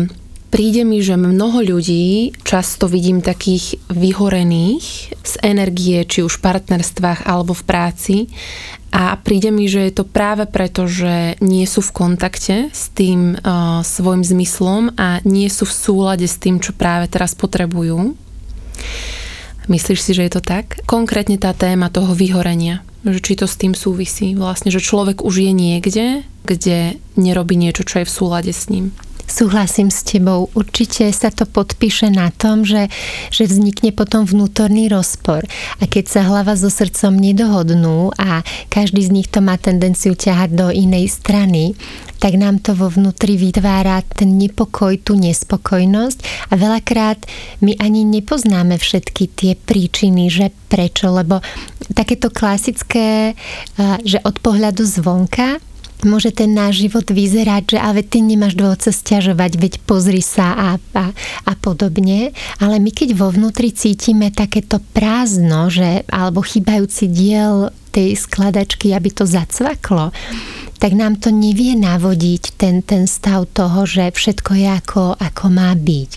príde 0.57 0.89
mi, 0.89 1.05
že 1.05 1.21
mnoho 1.21 1.61
ľudí, 1.61 2.33
často 2.41 2.89
vidím 2.89 3.21
takých 3.21 3.77
vyhorených 3.93 5.13
z 5.21 5.33
energie, 5.45 6.01
či 6.09 6.25
už 6.25 6.41
v 6.41 6.45
partnerstvách 6.49 7.29
alebo 7.29 7.53
v 7.53 7.67
práci, 7.69 8.17
a 8.89 9.13
príde 9.21 9.53
mi, 9.53 9.69
že 9.69 9.85
je 9.85 10.01
to 10.01 10.09
práve 10.09 10.49
preto, 10.49 10.89
že 10.89 11.37
nie 11.45 11.69
sú 11.69 11.85
v 11.85 11.93
kontakte 11.93 12.73
s 12.73 12.89
tým 12.97 13.37
uh, 13.37 13.85
svojim 13.85 14.25
zmyslom 14.25 14.97
a 14.97 15.21
nie 15.29 15.53
sú 15.53 15.69
v 15.69 15.77
súlade 15.77 16.25
s 16.25 16.41
tým, 16.41 16.57
čo 16.65 16.73
práve 16.73 17.05
teraz 17.13 17.37
potrebujú. 17.37 18.17
Myslíš 19.69 20.01
si, 20.01 20.17
že 20.17 20.25
je 20.25 20.33
to 20.33 20.41
tak? 20.41 20.81
Konkrétne 20.89 21.37
tá 21.37 21.53
téma 21.53 21.93
toho 21.93 22.17
vyhorenia, 22.17 22.81
že 23.05 23.21
či 23.21 23.37
to 23.37 23.45
s 23.45 23.61
tým 23.61 23.77
súvisí 23.77 24.33
vlastne, 24.33 24.73
že 24.73 24.81
človek 24.81 25.21
už 25.21 25.45
je 25.45 25.53
niekde, 25.53 26.25
kde 26.49 26.97
nerobí 27.21 27.61
niečo, 27.61 27.85
čo 27.85 28.01
je 28.01 28.09
v 28.09 28.17
súlade 28.17 28.57
s 28.57 28.73
ním. 28.73 28.97
Súhlasím 29.27 29.91
s 29.91 30.07
tebou. 30.07 30.49
Určite 30.55 31.11
sa 31.11 31.35
to 31.35 31.51
podpíše 31.51 32.15
na 32.15 32.31
tom, 32.31 32.63
že, 32.63 32.87
že 33.35 33.51
vznikne 33.51 33.91
potom 33.91 34.23
vnútorný 34.23 34.87
rozpor. 34.87 35.43
A 35.83 35.85
keď 35.91 36.05
sa 36.07 36.21
hlava 36.23 36.55
so 36.55 36.71
srdcom 36.71 37.19
nedohodnú 37.19 38.15
a 38.15 38.47
každý 38.71 39.03
z 39.03 39.11
nich 39.11 39.29
to 39.29 39.43
má 39.43 39.59
tendenciu 39.59 40.15
ťahať 40.15 40.51
do 40.55 40.67
inej 40.71 41.11
strany, 41.11 41.75
tak 42.17 42.41
nám 42.41 42.65
to 42.65 42.73
vo 42.73 42.89
vnútri 42.89 43.37
vytvára 43.37 44.01
ten 44.07 44.41
nepokoj, 44.41 44.97
tú 44.97 45.19
nespokojnosť 45.21 46.49
a 46.49 46.55
veľakrát 46.57 47.29
my 47.61 47.77
ani 47.77 48.09
nepoznáme 48.09 48.81
všetky 48.81 49.25
tie 49.37 49.53
príčiny, 49.59 50.33
že 50.33 50.49
prečo, 50.73 51.13
lebo 51.13 51.45
takéto 51.93 52.33
klasické, 52.33 53.37
že 54.03 54.19
od 54.25 54.41
pohľadu 54.41 54.83
zvonka 54.83 55.61
môže 56.05 56.35
ten 56.35 56.53
náš 56.53 56.85
život 56.85 57.07
vyzerať, 57.09 57.77
že 57.77 57.79
ale 57.81 58.05
ty 58.05 58.21
nemáš 58.21 58.59
dôvod 58.59 58.85
sa 58.85 58.93
stiažovať, 58.93 59.57
veď 59.57 59.73
pozri 59.89 60.21
sa 60.21 60.53
a, 60.53 60.69
a, 60.93 61.05
a 61.49 61.53
podobne. 61.57 62.37
Ale 62.61 62.77
my 62.77 62.91
keď 62.93 63.17
vo 63.17 63.33
vnútri 63.33 63.73
cítime 63.73 64.29
takéto 64.29 64.83
prázdno, 64.93 65.73
že, 65.73 66.05
alebo 66.13 66.45
chýbajúci 66.45 67.09
diel 67.09 67.73
tej 67.95 68.13
skladačky, 68.19 68.93
aby 68.93 69.09
to 69.09 69.25
zacvaklo, 69.25 70.13
tak 70.77 70.93
nám 70.93 71.17
to 71.17 71.33
nevie 71.33 71.73
navodiť 71.73 72.61
ten, 72.61 72.85
ten 72.85 73.09
stav 73.09 73.49
toho, 73.49 73.89
že 73.89 74.13
všetko 74.13 74.53
je 74.53 74.69
ako, 74.69 75.05
ako 75.17 75.45
má 75.49 75.73
byť. 75.73 76.11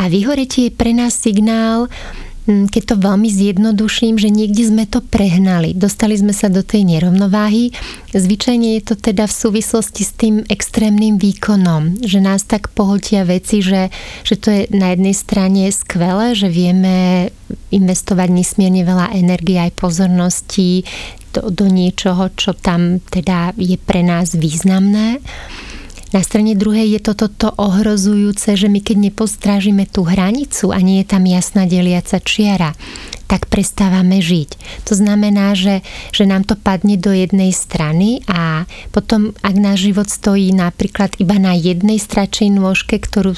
A 0.00 0.12
vyhoretie 0.12 0.68
je 0.68 0.76
pre 0.76 0.92
nás 0.92 1.16
signál, 1.16 1.88
keď 2.46 2.82
to 2.82 2.96
veľmi 2.98 3.30
zjednoduším, 3.30 4.18
že 4.18 4.26
niekde 4.26 4.66
sme 4.66 4.84
to 4.90 4.98
prehnali. 4.98 5.78
Dostali 5.78 6.18
sme 6.18 6.34
sa 6.34 6.50
do 6.50 6.66
tej 6.66 6.82
nerovnováhy. 6.82 7.70
Zvyčajne 8.10 8.78
je 8.78 8.82
to 8.82 8.94
teda 8.98 9.30
v 9.30 9.34
súvislosti 9.34 10.02
s 10.02 10.12
tým 10.18 10.42
extrémnym 10.50 11.22
výkonom, 11.22 12.02
že 12.02 12.18
nás 12.18 12.42
tak 12.42 12.74
pohltia 12.74 13.22
veci, 13.22 13.62
že, 13.62 13.94
že 14.26 14.34
to 14.34 14.48
je 14.50 14.60
na 14.74 14.90
jednej 14.90 15.14
strane 15.14 15.70
skvelé, 15.70 16.34
že 16.34 16.50
vieme 16.50 17.30
investovať 17.70 18.28
nesmierne 18.34 18.82
veľa 18.82 19.14
energie 19.14 19.62
aj 19.62 19.78
pozornosti 19.78 20.82
do, 21.30 21.46
do 21.46 21.70
niečoho, 21.70 22.26
čo 22.34 22.58
tam 22.58 22.98
teda 22.98 23.54
je 23.54 23.78
pre 23.78 24.02
nás 24.02 24.34
významné. 24.34 25.22
Na 26.12 26.20
strane 26.20 26.52
druhej 26.52 26.92
je 26.92 27.00
toto 27.00 27.32
to 27.32 27.48
ohrozujúce, 27.56 28.52
že 28.52 28.68
my 28.68 28.84
keď 28.84 29.08
nepostrážime 29.08 29.88
tú 29.88 30.04
hranicu 30.04 30.68
a 30.68 30.78
nie 30.84 31.00
je 31.00 31.06
tam 31.08 31.24
jasná 31.24 31.64
deliaca 31.64 32.20
čiara, 32.20 32.76
tak 33.32 33.48
prestávame 33.48 34.20
žiť. 34.20 34.60
To 34.84 34.92
znamená, 34.92 35.56
že, 35.56 35.80
že 36.12 36.28
nám 36.28 36.44
to 36.44 36.52
padne 36.52 37.00
do 37.00 37.08
jednej 37.16 37.48
strany 37.56 38.20
a 38.28 38.68
potom, 38.92 39.32
ak 39.40 39.56
náš 39.56 39.88
život 39.88 40.12
stojí 40.12 40.52
napríklad 40.52 41.16
iba 41.16 41.40
na 41.40 41.56
jednej 41.56 41.96
stračej 41.96 42.52
nôžke, 42.52 43.00
ktorú 43.00 43.32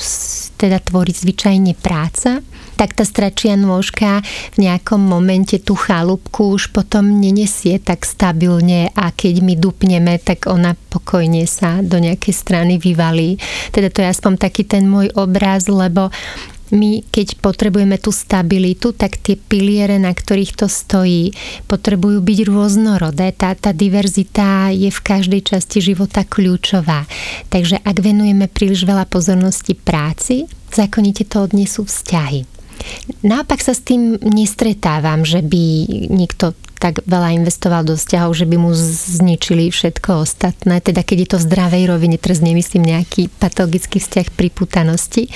teda 0.58 0.82
tvorí 0.82 1.14
zvyčajne 1.14 1.78
práca, 1.78 2.42
tak 2.74 2.98
tá 2.98 3.06
stračia 3.06 3.54
nôžka 3.54 4.26
v 4.58 4.66
nejakom 4.66 4.98
momente 4.98 5.62
tú 5.62 5.78
chalúbku 5.78 6.58
už 6.58 6.74
potom 6.74 7.22
nenesie 7.22 7.78
tak 7.78 8.02
stabilne 8.02 8.90
a 8.98 9.14
keď 9.14 9.46
my 9.46 9.54
dupneme, 9.54 10.18
tak 10.18 10.50
ona 10.50 10.74
pokojne 10.90 11.46
sa 11.46 11.78
do 11.86 12.02
nejakej 12.02 12.34
strany 12.34 12.82
vyvalí. 12.82 13.38
Teda 13.70 13.94
to 13.94 14.02
je 14.02 14.10
aspoň 14.10 14.42
taký 14.42 14.66
ten 14.66 14.90
môj 14.90 15.14
obraz, 15.14 15.70
lebo 15.70 16.10
my, 16.74 17.06
keď 17.08 17.38
potrebujeme 17.38 17.96
tú 18.02 18.10
stabilitu, 18.10 18.90
tak 18.90 19.22
tie 19.22 19.38
piliere, 19.38 19.96
na 20.02 20.10
ktorých 20.10 20.58
to 20.58 20.66
stojí, 20.66 21.30
potrebujú 21.70 22.18
byť 22.18 22.38
rôznorodé. 22.50 23.30
Tá, 23.32 23.54
tá 23.54 23.70
diverzita 23.70 24.74
je 24.74 24.90
v 24.90 25.00
každej 25.00 25.54
časti 25.54 25.78
života 25.78 26.26
kľúčová. 26.26 27.06
Takže 27.48 27.78
ak 27.80 27.96
venujeme 28.02 28.50
príliš 28.50 28.82
veľa 28.82 29.06
pozornosti 29.06 29.78
práci, 29.78 30.50
zákonite 30.74 31.24
to 31.30 31.46
odnesú 31.46 31.86
vzťahy. 31.86 32.50
Naopak 33.24 33.62
sa 33.62 33.72
s 33.72 33.80
tým 33.80 34.18
nestretávam, 34.20 35.24
že 35.24 35.40
by 35.40 35.64
niekto 36.10 36.52
tak 36.82 37.00
veľa 37.08 37.40
investoval 37.40 37.80
do 37.80 37.96
vzťahov, 37.96 38.36
že 38.36 38.44
by 38.44 38.60
mu 38.60 38.76
zničili 38.76 39.72
všetko 39.72 40.20
ostatné. 40.20 40.84
Teda 40.84 41.00
keď 41.00 41.16
je 41.24 41.28
to 41.32 41.38
v 41.40 41.46
zdravej 41.48 41.82
rovine, 41.88 42.20
teraz 42.20 42.44
nemyslím 42.44 42.84
nejaký 42.84 43.32
patologický 43.40 44.04
vzťah 44.04 44.28
priputanosti. 44.36 45.32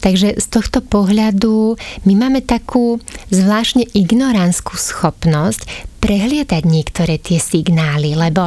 Takže 0.00 0.36
z 0.38 0.46
tohto 0.46 0.84
pohľadu 0.84 1.76
my 2.04 2.14
máme 2.14 2.40
takú 2.44 3.00
zvláštne 3.32 3.88
ignorantskú 3.96 4.76
schopnosť 4.76 5.66
prehliadať 5.98 6.62
niektoré 6.62 7.18
tie 7.18 7.42
signály, 7.42 8.14
lebo 8.14 8.46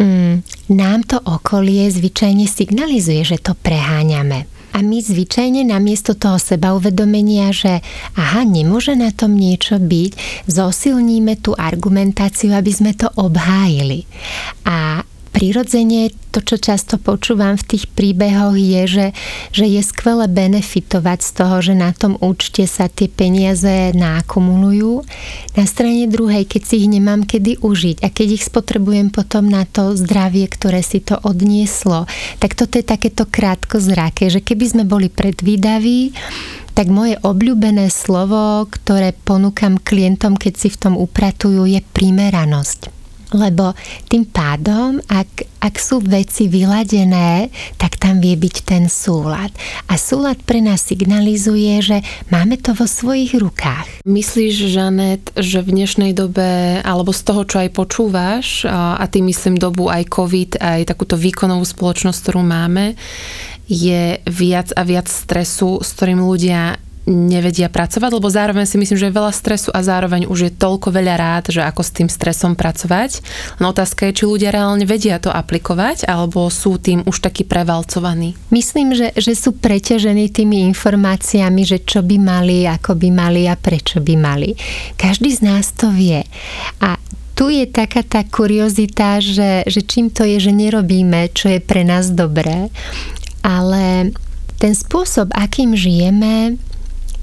mm, 0.00 0.34
nám 0.72 1.00
to 1.04 1.20
okolie 1.20 1.90
zvyčajne 1.92 2.48
signalizuje, 2.48 3.24
že 3.26 3.38
to 3.42 3.52
preháňame. 3.58 4.48
A 4.76 4.84
my 4.84 5.02
zvyčajne 5.02 5.66
namiesto 5.66 6.14
toho 6.14 6.38
seba 6.38 6.70
uvedomenia, 6.76 7.50
že 7.50 7.82
aha, 8.14 8.46
nemôže 8.46 8.94
na 8.94 9.10
tom 9.10 9.34
niečo 9.34 9.80
byť, 9.80 10.44
zosilníme 10.46 11.40
tú 11.42 11.56
argumentáciu, 11.56 12.54
aby 12.54 12.70
sme 12.70 12.92
to 12.94 13.10
obhájili. 13.18 14.06
A 14.62 15.02
prirodzene 15.38 16.10
to, 16.34 16.42
čo 16.42 16.58
často 16.58 16.98
počúvam 16.98 17.54
v 17.54 17.62
tých 17.62 17.86
príbehoch 17.94 18.58
je, 18.58 18.82
že, 18.90 19.06
že 19.54 19.70
je 19.70 19.78
skvelé 19.86 20.26
benefitovať 20.26 21.18
z 21.22 21.30
toho, 21.30 21.56
že 21.62 21.78
na 21.78 21.94
tom 21.94 22.18
účte 22.18 22.66
sa 22.66 22.90
tie 22.90 23.06
peniaze 23.06 23.94
nakumulujú. 23.94 25.06
Na 25.54 25.62
strane 25.62 26.10
druhej, 26.10 26.42
keď 26.42 26.62
si 26.66 26.82
ich 26.82 26.90
nemám 26.90 27.22
kedy 27.22 27.62
užiť 27.62 28.02
a 28.02 28.10
keď 28.10 28.28
ich 28.34 28.44
spotrebujem 28.50 29.14
potom 29.14 29.46
na 29.46 29.62
to 29.62 29.94
zdravie, 29.94 30.50
ktoré 30.50 30.82
si 30.82 30.98
to 30.98 31.14
odnieslo, 31.22 32.10
tak 32.42 32.58
toto 32.58 32.74
je 32.74 32.82
takéto 32.82 33.22
krátko 33.22 33.78
zrake, 33.78 34.26
že 34.26 34.42
keby 34.42 34.74
sme 34.74 34.84
boli 34.90 35.06
predvídaví, 35.06 36.18
tak 36.74 36.90
moje 36.90 37.14
obľúbené 37.22 37.94
slovo, 37.94 38.66
ktoré 38.66 39.14
ponúkam 39.14 39.78
klientom, 39.78 40.34
keď 40.34 40.66
si 40.66 40.68
v 40.74 40.80
tom 40.82 40.94
upratujú, 40.98 41.62
je 41.62 41.78
primeranosť 41.94 42.97
lebo 43.32 43.76
tým 44.08 44.24
pádom, 44.24 45.00
ak, 45.04 45.44
ak 45.60 45.74
sú 45.76 46.00
veci 46.00 46.48
vyladené, 46.48 47.52
tak 47.76 48.00
tam 48.00 48.24
vie 48.24 48.32
byť 48.38 48.56
ten 48.64 48.88
súlad. 48.88 49.52
A 49.90 50.00
súlad 50.00 50.40
pre 50.44 50.64
nás 50.64 50.80
signalizuje, 50.80 51.80
že 51.84 51.98
máme 52.32 52.56
to 52.56 52.72
vo 52.72 52.88
svojich 52.88 53.36
rukách. 53.36 54.04
Myslíš, 54.08 54.72
Žanet, 54.72 55.36
že 55.36 55.60
v 55.60 55.72
dnešnej 55.76 56.12
dobe, 56.16 56.80
alebo 56.80 57.12
z 57.12 57.22
toho, 57.26 57.42
čo 57.44 57.60
aj 57.60 57.70
počúvaš, 57.76 58.64
a 58.68 59.04
tým 59.10 59.28
myslím 59.28 59.60
dobu 59.60 59.92
aj 59.92 60.08
COVID, 60.08 60.50
aj 60.60 60.80
takúto 60.88 61.20
výkonovú 61.20 61.68
spoločnosť, 61.68 62.18
ktorú 62.24 62.40
máme, 62.40 62.96
je 63.68 64.16
viac 64.24 64.72
a 64.72 64.82
viac 64.88 65.12
stresu, 65.12 65.84
s 65.84 65.92
ktorým 65.92 66.24
ľudia 66.24 66.80
nevedia 67.08 67.72
pracovať, 67.72 68.10
lebo 68.12 68.28
zároveň 68.28 68.68
si 68.68 68.76
myslím, 68.76 69.00
že 69.00 69.08
je 69.08 69.16
veľa 69.16 69.32
stresu 69.32 69.72
a 69.72 69.80
zároveň 69.80 70.28
už 70.28 70.38
je 70.44 70.52
toľko 70.52 70.92
veľa 70.92 71.14
rád, 71.16 71.44
že 71.48 71.64
ako 71.64 71.80
s 71.80 71.90
tým 71.96 72.08
stresom 72.12 72.52
pracovať. 72.52 73.24
No 73.58 73.72
otázka 73.72 74.12
je, 74.12 74.22
či 74.22 74.24
ľudia 74.28 74.52
reálne 74.52 74.84
vedia 74.84 75.16
to 75.16 75.32
aplikovať, 75.32 76.04
alebo 76.04 76.52
sú 76.52 76.76
tým 76.76 77.02
už 77.08 77.24
takí 77.24 77.48
prevalcovaní. 77.48 78.36
Myslím, 78.52 78.92
že, 78.92 79.16
že 79.16 79.32
sú 79.32 79.56
preťažení 79.56 80.28
tými 80.28 80.68
informáciami, 80.68 81.64
že 81.64 81.80
čo 81.80 82.04
by 82.04 82.16
mali, 82.20 82.68
ako 82.68 82.92
by 82.94 83.08
mali 83.08 83.48
a 83.48 83.56
prečo 83.56 84.04
by 84.04 84.14
mali. 84.14 84.52
Každý 85.00 85.32
z 85.32 85.40
nás 85.40 85.72
to 85.72 85.88
vie. 85.88 86.20
A 86.84 87.00
tu 87.32 87.48
je 87.54 87.64
taká 87.70 88.02
tá 88.02 88.26
kuriozita, 88.26 89.22
že, 89.22 89.62
že 89.64 89.80
čím 89.86 90.10
to 90.10 90.26
je, 90.26 90.42
že 90.42 90.52
nerobíme, 90.52 91.30
čo 91.30 91.48
je 91.54 91.62
pre 91.62 91.86
nás 91.86 92.10
dobré, 92.10 92.66
ale 93.46 94.10
ten 94.58 94.74
spôsob, 94.74 95.30
akým 95.38 95.78
žijeme, 95.78 96.58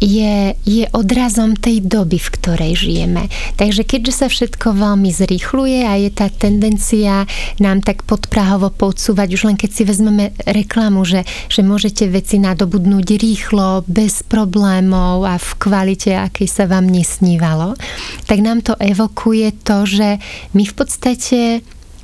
je, 0.03 0.53
je 0.67 0.83
odrazom 0.91 1.55
tej 1.55 1.79
doby, 1.79 2.19
v 2.19 2.29
ktorej 2.35 2.73
žijeme. 2.75 3.31
Takže 3.55 3.87
keďže 3.87 4.13
sa 4.13 4.27
všetko 4.27 4.75
veľmi 4.75 5.07
zrýchluje 5.07 5.87
a 5.87 5.95
je 5.95 6.11
tá 6.11 6.27
tendencia 6.27 7.23
nám 7.63 7.79
tak 7.79 8.03
podprahovo 8.03 8.69
podsúvať, 8.69 9.27
už 9.33 9.41
len 9.47 9.57
keď 9.57 9.69
si 9.71 9.83
vezmeme 9.87 10.35
reklamu, 10.43 11.07
že, 11.07 11.23
že 11.47 11.63
môžete 11.63 12.11
veci 12.11 12.37
nadobudnúť 12.43 13.07
rýchlo, 13.15 13.87
bez 13.87 14.21
problémov 14.27 15.23
a 15.23 15.39
v 15.39 15.49
kvalite, 15.57 16.11
akej 16.11 16.47
sa 16.47 16.67
vám 16.67 16.87
nesnívalo, 16.91 17.79
tak 18.27 18.43
nám 18.43 18.61
to 18.61 18.75
evokuje 18.77 19.55
to, 19.63 19.87
že 19.87 20.19
my 20.51 20.63
v 20.67 20.73
podstate 20.75 21.39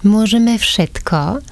môžeme 0.07 0.55
všetko, 0.57 1.43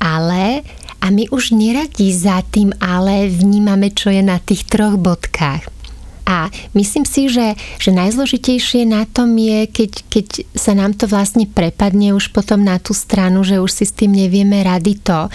ale 0.00 0.64
a 1.00 1.06
my 1.08 1.32
už 1.32 1.56
neradi 1.56 2.12
za 2.12 2.44
tým 2.44 2.76
ale 2.78 3.26
vnímame, 3.32 3.88
čo 3.90 4.12
je 4.12 4.20
na 4.20 4.36
tých 4.36 4.68
troch 4.68 5.00
bodkách. 5.00 5.80
A 6.30 6.46
myslím 6.78 7.02
si, 7.02 7.26
že, 7.26 7.58
že 7.82 7.90
najzložitejšie 7.90 8.86
na 8.86 9.02
tom 9.02 9.34
je, 9.34 9.66
keď, 9.66 9.92
keď 10.06 10.26
sa 10.54 10.78
nám 10.78 10.94
to 10.94 11.10
vlastne 11.10 11.42
prepadne 11.50 12.14
už 12.14 12.30
potom 12.30 12.62
na 12.62 12.78
tú 12.78 12.94
stranu, 12.94 13.42
že 13.42 13.58
už 13.58 13.66
si 13.66 13.82
s 13.82 13.96
tým 13.98 14.14
nevieme 14.14 14.62
rady 14.62 15.02
to, 15.02 15.26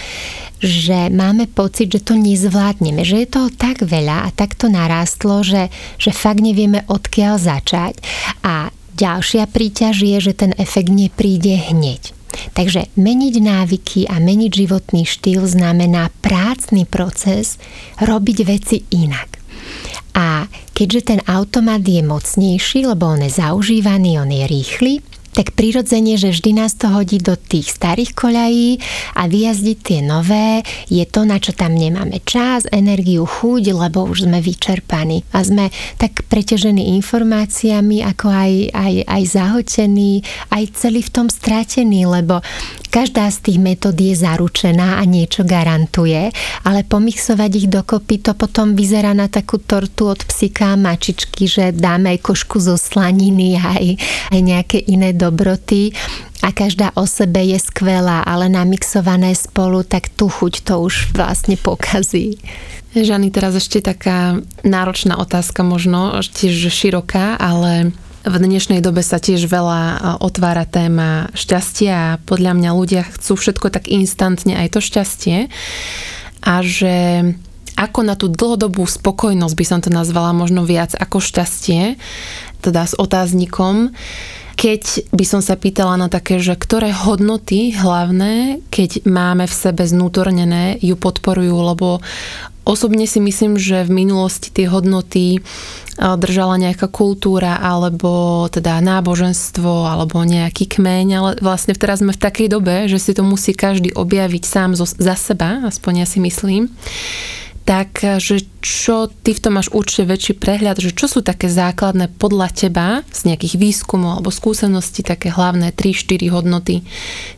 že 0.64 1.12
máme 1.12 1.52
pocit, 1.52 1.92
že 1.92 2.00
to 2.00 2.16
nezvládneme, 2.16 3.04
že 3.04 3.20
je 3.20 3.28
toho 3.28 3.52
tak 3.52 3.84
veľa 3.84 4.24
a 4.24 4.28
tak 4.32 4.56
to 4.56 4.72
narástlo, 4.72 5.44
že, 5.44 5.68
že 6.00 6.16
fakt 6.16 6.40
nevieme 6.40 6.88
odkiaľ 6.88 7.44
začať. 7.44 8.00
A 8.40 8.72
ďalšia 8.96 9.44
príťaž 9.52 10.00
je, 10.00 10.16
že 10.16 10.32
ten 10.32 10.56
efekt 10.56 10.88
nepríde 10.88 11.60
hneď. 11.60 12.15
Takže 12.52 12.92
meniť 12.96 13.34
návyky 13.40 14.00
a 14.08 14.20
meniť 14.20 14.52
životný 14.52 15.02
štýl 15.04 15.46
znamená 15.46 16.12
prácný 16.20 16.84
proces 16.88 17.60
robiť 18.00 18.38
veci 18.44 18.82
inak. 18.92 19.36
A 20.16 20.48
keďže 20.72 21.12
ten 21.12 21.20
automat 21.28 21.84
je 21.84 22.00
mocnejší, 22.00 22.88
lebo 22.88 23.12
on 23.12 23.28
je 23.28 23.36
zaužívaný, 23.36 24.16
on 24.16 24.32
je 24.32 24.44
rýchly, 24.48 24.94
tak 25.36 25.52
prirodzene, 25.52 26.16
že 26.16 26.32
vždy 26.32 26.56
nás 26.56 26.72
to 26.72 26.88
hodí 26.88 27.20
do 27.20 27.36
tých 27.36 27.68
starých 27.76 28.16
koľají 28.16 28.80
a 29.20 29.28
vyjazdiť 29.28 29.78
tie 29.84 30.00
nové. 30.00 30.64
Je 30.88 31.04
to, 31.04 31.28
na 31.28 31.36
čo 31.36 31.52
tam 31.52 31.76
nemáme 31.76 32.24
čas, 32.24 32.64
energiu, 32.72 33.28
chuť, 33.28 33.76
lebo 33.76 34.08
už 34.08 34.24
sme 34.24 34.40
vyčerpaní 34.40 35.28
a 35.36 35.44
sme 35.44 35.68
tak 36.00 36.24
preťažení 36.32 36.96
informáciami, 36.96 38.00
ako 38.00 38.26
aj, 38.32 38.52
aj, 38.72 38.94
aj 39.04 39.22
zahotení, 39.28 40.24
aj 40.48 40.72
celý 40.72 41.04
v 41.04 41.12
tom 41.12 41.28
stratení, 41.28 42.08
lebo 42.08 42.40
každá 42.96 43.28
z 43.28 43.44
tých 43.44 43.58
metód 43.60 43.92
je 43.92 44.16
zaručená 44.16 44.96
a 44.96 45.04
niečo 45.04 45.44
garantuje, 45.44 46.32
ale 46.64 46.80
pomixovať 46.80 47.50
ich 47.52 47.68
dokopy 47.68 48.24
to 48.24 48.32
potom 48.32 48.72
vyzerá 48.72 49.12
na 49.12 49.28
takú 49.28 49.60
tortu 49.60 50.08
od 50.08 50.24
psika 50.24 50.72
a 50.72 50.80
mačičky, 50.80 51.44
že 51.44 51.76
dáme 51.76 52.16
aj 52.16 52.24
košku 52.24 52.56
zo 52.56 52.80
slaniny 52.80 53.60
aj, 53.60 54.00
aj 54.32 54.40
nejaké 54.40 54.78
iné 54.88 55.12
dobroty 55.12 55.92
a 56.40 56.56
každá 56.56 56.96
o 56.96 57.04
sebe 57.04 57.44
je 57.44 57.60
skvelá, 57.60 58.24
ale 58.24 58.48
namixované 58.48 59.36
spolu, 59.36 59.84
tak 59.84 60.08
tú 60.16 60.32
chuť 60.32 60.64
to 60.64 60.80
už 60.80 61.12
vlastne 61.12 61.60
pokazí. 61.60 62.40
Žany, 62.96 63.28
teraz 63.28 63.52
ešte 63.60 63.84
taká 63.84 64.40
náročná 64.64 65.20
otázka, 65.20 65.60
možno 65.60 66.16
tiež 66.16 66.72
široká, 66.72 67.36
ale 67.36 67.92
v 68.26 68.34
dnešnej 68.42 68.82
dobe 68.82 69.06
sa 69.06 69.22
tiež 69.22 69.46
veľa 69.46 69.80
e, 69.86 69.96
otvára 70.18 70.66
téma 70.66 71.30
šťastia 71.38 71.94
a 71.94 72.18
podľa 72.26 72.58
mňa 72.58 72.70
ľudia 72.74 73.02
chcú 73.06 73.38
všetko 73.38 73.70
tak 73.70 73.86
instantne, 73.86 74.58
aj 74.58 74.74
to 74.74 74.80
šťastie. 74.82 75.46
A 76.42 76.52
že 76.66 77.22
ako 77.78 78.00
na 78.02 78.18
tú 78.18 78.26
dlhodobú 78.26 78.82
spokojnosť 78.82 79.54
by 79.54 79.64
som 79.64 79.78
to 79.78 79.94
nazvala 79.94 80.34
možno 80.34 80.66
viac 80.66 80.98
ako 80.98 81.22
šťastie, 81.22 81.94
teda 82.66 82.82
s 82.82 82.98
otáznikom, 82.98 83.94
keď 84.56 85.12
by 85.12 85.24
som 85.28 85.44
sa 85.44 85.54
pýtala 85.54 86.00
na 86.00 86.08
také, 86.08 86.40
že 86.40 86.56
ktoré 86.56 86.90
hodnoty 86.90 87.76
hlavné, 87.76 88.64
keď 88.72 89.04
máme 89.04 89.44
v 89.44 89.54
sebe 89.54 89.84
znútornené, 89.84 90.80
ju 90.80 90.96
podporujú, 90.96 91.52
lebo 91.52 92.00
osobne 92.66 93.06
si 93.06 93.22
myslím, 93.22 93.54
že 93.56 93.86
v 93.86 94.04
minulosti 94.04 94.50
tie 94.50 94.66
hodnoty 94.66 95.40
držala 95.96 96.60
nejaká 96.60 96.92
kultúra 96.92 97.56
alebo 97.56 98.44
teda 98.52 98.84
náboženstvo 98.84 99.88
alebo 99.88 100.20
nejaký 100.26 100.68
kmeň, 100.68 101.06
ale 101.16 101.30
vlastne 101.40 101.72
teraz 101.72 102.04
sme 102.04 102.12
v 102.12 102.20
takej 102.20 102.52
dobe, 102.52 102.84
že 102.84 103.00
si 103.00 103.16
to 103.16 103.24
musí 103.24 103.56
každý 103.56 103.96
objaviť 103.96 104.42
sám 104.44 104.76
za 104.76 105.14
seba, 105.16 105.64
aspoň 105.64 106.04
ja 106.04 106.06
si 106.06 106.20
myslím 106.20 106.68
tak 107.66 107.98
že 108.22 108.46
čo 108.62 109.10
ty 109.10 109.34
v 109.34 109.42
tom 109.42 109.58
máš 109.58 109.74
určite 109.74 110.06
väčší 110.06 110.38
prehľad, 110.38 110.78
že 110.78 110.94
čo 110.94 111.10
sú 111.10 111.20
také 111.26 111.50
základné 111.50 112.14
podľa 112.14 112.48
teba 112.54 112.86
z 113.10 113.34
nejakých 113.34 113.58
výskumov 113.58 114.22
alebo 114.22 114.30
skúseností 114.30 115.02
také 115.02 115.34
hlavné 115.34 115.74
3-4 115.74 116.30
hodnoty, 116.30 116.86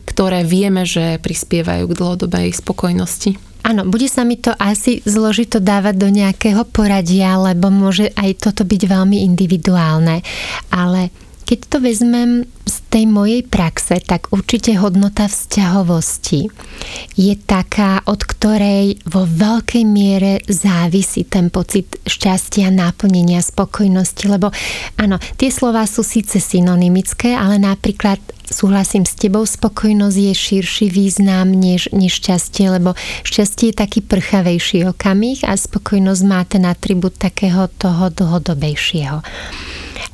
ktoré 0.05 0.45
vieme, 0.45 0.85
že 0.85 1.17
prispievajú 1.17 1.89
k 1.89 1.97
dlhodobej 1.97 2.53
spokojnosti? 2.53 3.49
Áno, 3.65 3.83
bude 3.83 4.07
sa 4.07 4.23
mi 4.23 4.39
to 4.39 4.55
asi 4.55 5.03
zložito 5.03 5.59
dávať 5.59 5.95
do 5.99 6.07
nejakého 6.07 6.63
poradia, 6.69 7.35
lebo 7.35 7.67
môže 7.67 8.07
aj 8.15 8.49
toto 8.49 8.63
byť 8.63 8.81
veľmi 8.87 9.25
individuálne. 9.27 10.23
Ale 10.71 11.11
keď 11.49 11.59
to 11.65 11.77
vezmem 11.81 12.45
z 12.69 12.77
tej 12.93 13.09
mojej 13.09 13.41
praxe, 13.41 13.97
tak 14.05 14.29
určite 14.29 14.77
hodnota 14.77 15.25
vzťahovosti 15.25 16.45
je 17.17 17.33
taká, 17.41 18.05
od 18.05 18.21
ktorej 18.21 19.01
vo 19.09 19.25
veľkej 19.25 19.81
miere 19.81 20.45
závisí 20.45 21.25
ten 21.25 21.49
pocit 21.49 21.97
šťastia, 22.05 22.69
náplnenia, 22.69 23.41
spokojnosti, 23.41 24.29
lebo 24.29 24.53
áno, 25.01 25.17
tie 25.41 25.49
slova 25.49 25.89
sú 25.89 26.05
síce 26.05 26.37
synonymické, 26.37 27.33
ale 27.33 27.57
napríklad 27.57 28.21
súhlasím 28.45 29.09
s 29.09 29.17
tebou, 29.17 29.41
spokojnosť 29.41 30.17
je 30.21 30.33
širší 30.37 30.87
význam 30.93 31.49
než, 31.49 31.89
než 31.89 32.21
šťastie, 32.21 32.77
lebo 32.77 32.93
šťastie 33.25 33.73
je 33.73 33.81
taký 33.81 34.05
prchavejší 34.05 34.85
okamih 34.85 35.49
a 35.49 35.57
spokojnosť 35.57 36.21
má 36.29 36.45
ten 36.45 36.69
atribút 36.69 37.17
takého 37.17 37.65
toho 37.81 38.13
dlhodobejšieho. 38.13 39.25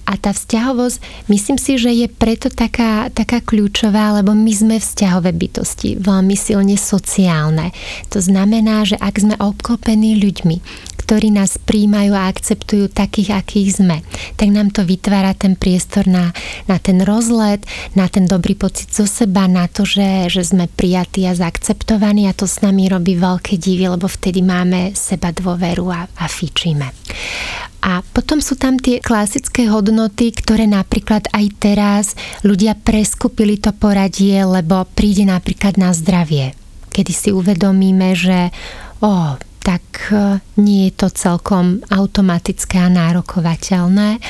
A 0.06 0.22
tá 0.22 0.32
vzťahovosť, 0.32 1.28
myslím 1.34 1.58
si, 1.58 1.82
že 1.82 1.90
je 1.90 2.06
preto 2.06 2.54
taká, 2.54 3.10
taká 3.10 3.42
kľúčová, 3.42 4.14
lebo 4.22 4.38
my 4.38 4.54
sme 4.54 4.76
vzťahové 4.78 5.34
bytosti, 5.34 5.98
veľmi 5.98 6.38
silne 6.38 6.78
sociálne. 6.78 7.74
To 8.14 8.22
znamená, 8.22 8.86
že 8.86 9.02
ak 9.02 9.18
sme 9.18 9.36
obklopení 9.42 10.22
ľuďmi, 10.22 10.58
ktorí 11.06 11.30
nás 11.30 11.62
príjmajú 11.62 12.18
a 12.18 12.26
akceptujú 12.34 12.90
takých, 12.90 13.38
akých 13.38 13.70
sme, 13.78 14.02
tak 14.42 14.50
nám 14.50 14.74
to 14.74 14.82
vytvára 14.82 15.38
ten 15.38 15.54
priestor 15.54 16.10
na, 16.10 16.34
na 16.66 16.82
ten 16.82 17.06
rozlet, 17.06 17.62
na 17.94 18.10
ten 18.10 18.26
dobrý 18.26 18.58
pocit 18.58 18.90
zo 18.90 19.06
seba, 19.06 19.46
na 19.46 19.70
to, 19.70 19.86
že, 19.86 20.34
že 20.34 20.42
sme 20.42 20.66
prijatí 20.66 21.30
a 21.30 21.38
zaakceptovaní 21.38 22.26
a 22.26 22.34
to 22.34 22.50
s 22.50 22.66
nami 22.66 22.90
robí 22.90 23.14
veľké 23.14 23.62
divy, 23.62 23.86
lebo 23.86 24.10
vtedy 24.10 24.42
máme 24.42 24.98
seba 24.98 25.30
dôveru 25.30 25.86
a, 25.94 26.10
a 26.10 26.26
fičíme. 26.26 26.90
A 27.86 28.02
potom 28.02 28.42
sú 28.42 28.58
tam 28.58 28.82
tie 28.82 28.98
klasické 28.98 29.70
hodnoty, 29.70 30.34
ktoré 30.34 30.66
napríklad 30.66 31.30
aj 31.30 31.46
teraz 31.62 32.06
ľudia 32.42 32.74
preskupili 32.74 33.62
to 33.62 33.70
poradie, 33.78 34.42
lebo 34.42 34.90
príde 34.98 35.22
napríklad 35.30 35.78
na 35.78 35.94
zdravie. 35.94 36.58
Kedy 36.90 37.14
si 37.14 37.30
uvedomíme, 37.30 38.18
že 38.18 38.50
oh, 39.06 39.38
tak 39.66 40.14
e, 40.14 40.38
nie 40.62 40.88
je 40.88 40.94
to 40.94 41.10
celkom 41.10 41.82
automatické 41.90 42.78
a 42.78 42.94
nárokovateľné. 42.94 44.22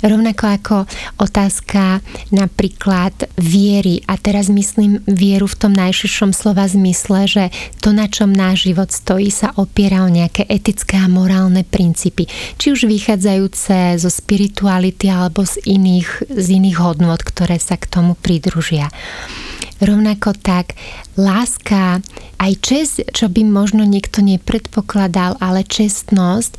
Rovnako 0.00 0.44
ako 0.48 0.76
otázka 1.20 2.00
napríklad 2.32 3.28
viery, 3.36 4.00
a 4.08 4.16
teraz 4.16 4.48
myslím 4.48 5.04
vieru 5.04 5.44
v 5.44 5.58
tom 5.60 5.72
najširšom 5.76 6.32
slova 6.32 6.64
zmysle, 6.64 7.28
že 7.28 7.44
to, 7.84 7.92
na 7.92 8.08
čom 8.08 8.32
náš 8.32 8.64
život 8.72 8.88
stojí, 8.88 9.28
sa 9.28 9.52
opiera 9.60 10.06
o 10.06 10.08
nejaké 10.08 10.48
etické 10.48 10.96
a 10.96 11.10
morálne 11.12 11.68
princípy, 11.68 12.24
či 12.56 12.72
už 12.72 12.88
vychádzajúce 12.88 14.00
zo 14.00 14.08
spirituality 14.08 15.12
alebo 15.12 15.44
z 15.44 15.60
iných, 15.68 16.32
z 16.32 16.46
iných 16.56 16.78
hodnot, 16.80 17.20
ktoré 17.20 17.60
sa 17.60 17.76
k 17.76 17.90
tomu 17.90 18.16
pridružia. 18.16 18.88
Rovnako 19.78 20.34
tak 20.38 20.74
láska, 21.14 22.02
aj 22.38 22.52
čest, 22.58 22.94
čo 23.14 23.30
by 23.30 23.46
možno 23.46 23.86
niekto 23.86 24.22
nepredpokladal, 24.22 25.38
ale 25.38 25.62
čestnosť 25.62 26.58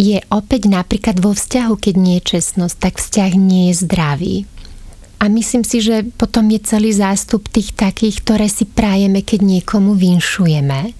je 0.00 0.20
opäť 0.32 0.68
napríklad 0.68 1.20
vo 1.20 1.36
vzťahu, 1.36 1.76
keď 1.76 1.94
nie 1.96 2.16
je 2.20 2.36
čestnosť, 2.36 2.76
tak 2.80 2.94
vzťah 2.96 3.32
nie 3.36 3.72
je 3.72 3.74
zdravý. 3.84 4.36
A 5.20 5.28
myslím 5.28 5.68
si, 5.68 5.84
že 5.84 6.00
potom 6.16 6.48
je 6.48 6.64
celý 6.64 6.96
zástup 6.96 7.44
tých 7.52 7.76
takých, 7.76 8.24
ktoré 8.24 8.48
si 8.48 8.64
prajeme, 8.64 9.20
keď 9.20 9.44
niekomu 9.44 9.92
vinšujeme. 9.92 10.96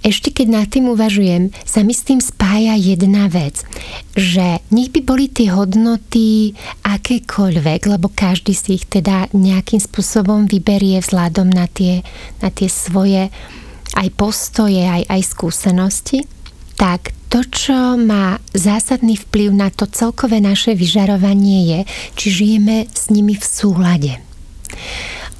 Ešte 0.00 0.32
keď 0.32 0.46
nad 0.48 0.66
tým 0.72 0.88
uvažujem, 0.88 1.52
sa 1.60 1.84
mi 1.84 1.92
s 1.92 2.00
tým 2.00 2.16
spája 2.16 2.72
jedna 2.80 3.28
vec, 3.28 3.60
že 4.16 4.64
nech 4.72 4.88
by 4.88 5.04
boli 5.04 5.28
tie 5.28 5.52
hodnoty 5.52 6.56
akékoľvek, 6.80 7.80
lebo 7.92 8.08
každý 8.08 8.56
si 8.56 8.80
ich 8.80 8.88
teda 8.88 9.28
nejakým 9.36 9.84
spôsobom 9.84 10.48
vyberie 10.48 11.04
vzhľadom 11.04 11.52
na 11.52 11.68
tie, 11.68 12.00
na 12.40 12.48
tie 12.48 12.72
svoje 12.72 13.28
aj 13.92 14.08
postoje, 14.16 14.80
aj, 14.80 15.12
aj 15.12 15.20
skúsenosti, 15.28 16.24
tak 16.80 17.12
to, 17.32 17.40
čo 17.48 17.96
má 17.96 18.36
zásadný 18.52 19.16
vplyv 19.16 19.56
na 19.56 19.72
to 19.72 19.88
celkové 19.88 20.36
naše 20.36 20.76
vyžarovanie 20.76 21.60
je, 21.64 21.80
či 22.12 22.26
žijeme 22.28 22.84
s 22.92 23.08
nimi 23.08 23.32
v 23.32 23.40
súlade. 23.40 24.12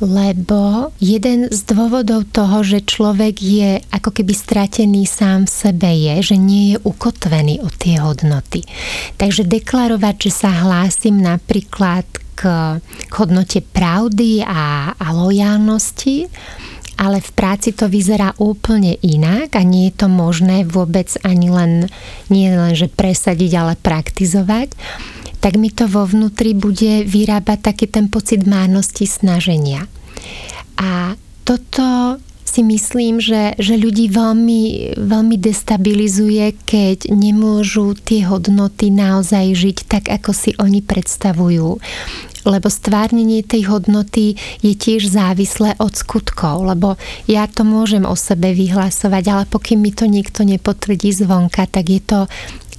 Lebo 0.00 0.90
jeden 0.98 1.52
z 1.52 1.60
dôvodov 1.68 2.32
toho, 2.32 2.64
že 2.64 2.82
človek 2.82 3.36
je 3.38 3.70
ako 3.92 4.08
keby 4.08 4.32
stratený 4.32 5.04
sám 5.04 5.44
v 5.46 5.52
sebe 5.52 5.90
je, 5.92 6.32
že 6.32 6.36
nie 6.40 6.74
je 6.74 6.82
ukotvený 6.82 7.60
o 7.62 7.68
tie 7.68 8.00
hodnoty. 8.00 8.64
Takže 9.20 9.46
deklarovať, 9.46 10.16
že 10.26 10.32
sa 10.32 10.50
hlásim 10.64 11.20
napríklad 11.20 12.08
k, 12.34 12.42
k 12.82 13.12
hodnote 13.14 13.60
pravdy 13.62 14.42
a, 14.42 14.96
a 14.96 15.06
lojálnosti, 15.12 16.26
ale 16.96 17.24
v 17.24 17.30
práci 17.32 17.72
to 17.72 17.88
vyzerá 17.88 18.36
úplne 18.38 18.96
inak 19.00 19.56
a 19.56 19.62
nie 19.64 19.90
je 19.90 20.04
to 20.04 20.08
možné 20.12 20.64
vôbec 20.68 21.08
ani 21.24 21.48
len, 21.48 21.72
nie 22.28 22.52
len, 22.52 22.76
že 22.76 22.92
presadiť, 22.92 23.52
ale 23.56 23.74
praktizovať, 23.80 24.74
tak 25.42 25.58
mi 25.58 25.74
to 25.74 25.90
vo 25.90 26.06
vnútri 26.06 26.54
bude 26.54 27.02
vyrábať 27.02 27.58
taký 27.74 27.86
ten 27.90 28.06
pocit 28.06 28.46
márnosti 28.46 29.10
snaženia. 29.10 29.90
A 30.78 31.18
toto 31.42 32.18
si 32.52 32.60
myslím, 32.60 33.16
že, 33.16 33.56
že 33.56 33.80
ľudí 33.80 34.12
veľmi, 34.12 34.94
veľmi 35.00 35.36
destabilizuje, 35.40 36.52
keď 36.68 37.08
nemôžu 37.08 37.96
tie 37.96 38.28
hodnoty 38.28 38.92
naozaj 38.92 39.56
žiť 39.56 39.78
tak, 39.88 40.04
ako 40.12 40.30
si 40.36 40.52
oni 40.60 40.84
predstavujú 40.84 41.80
lebo 42.42 42.68
stvárnenie 42.70 43.46
tej 43.46 43.70
hodnoty 43.70 44.34
je 44.60 44.72
tiež 44.74 45.10
závislé 45.10 45.78
od 45.78 45.94
skutkov, 45.94 46.66
lebo 46.66 46.98
ja 47.30 47.46
to 47.46 47.62
môžem 47.62 48.02
o 48.06 48.14
sebe 48.18 48.54
vyhlasovať, 48.54 49.24
ale 49.30 49.44
pokým 49.46 49.82
mi 49.82 49.94
to 49.94 50.06
nikto 50.06 50.42
nepotvrdí 50.42 51.14
zvonka, 51.14 51.66
tak 51.70 51.90
je 51.90 52.02
to 52.02 52.20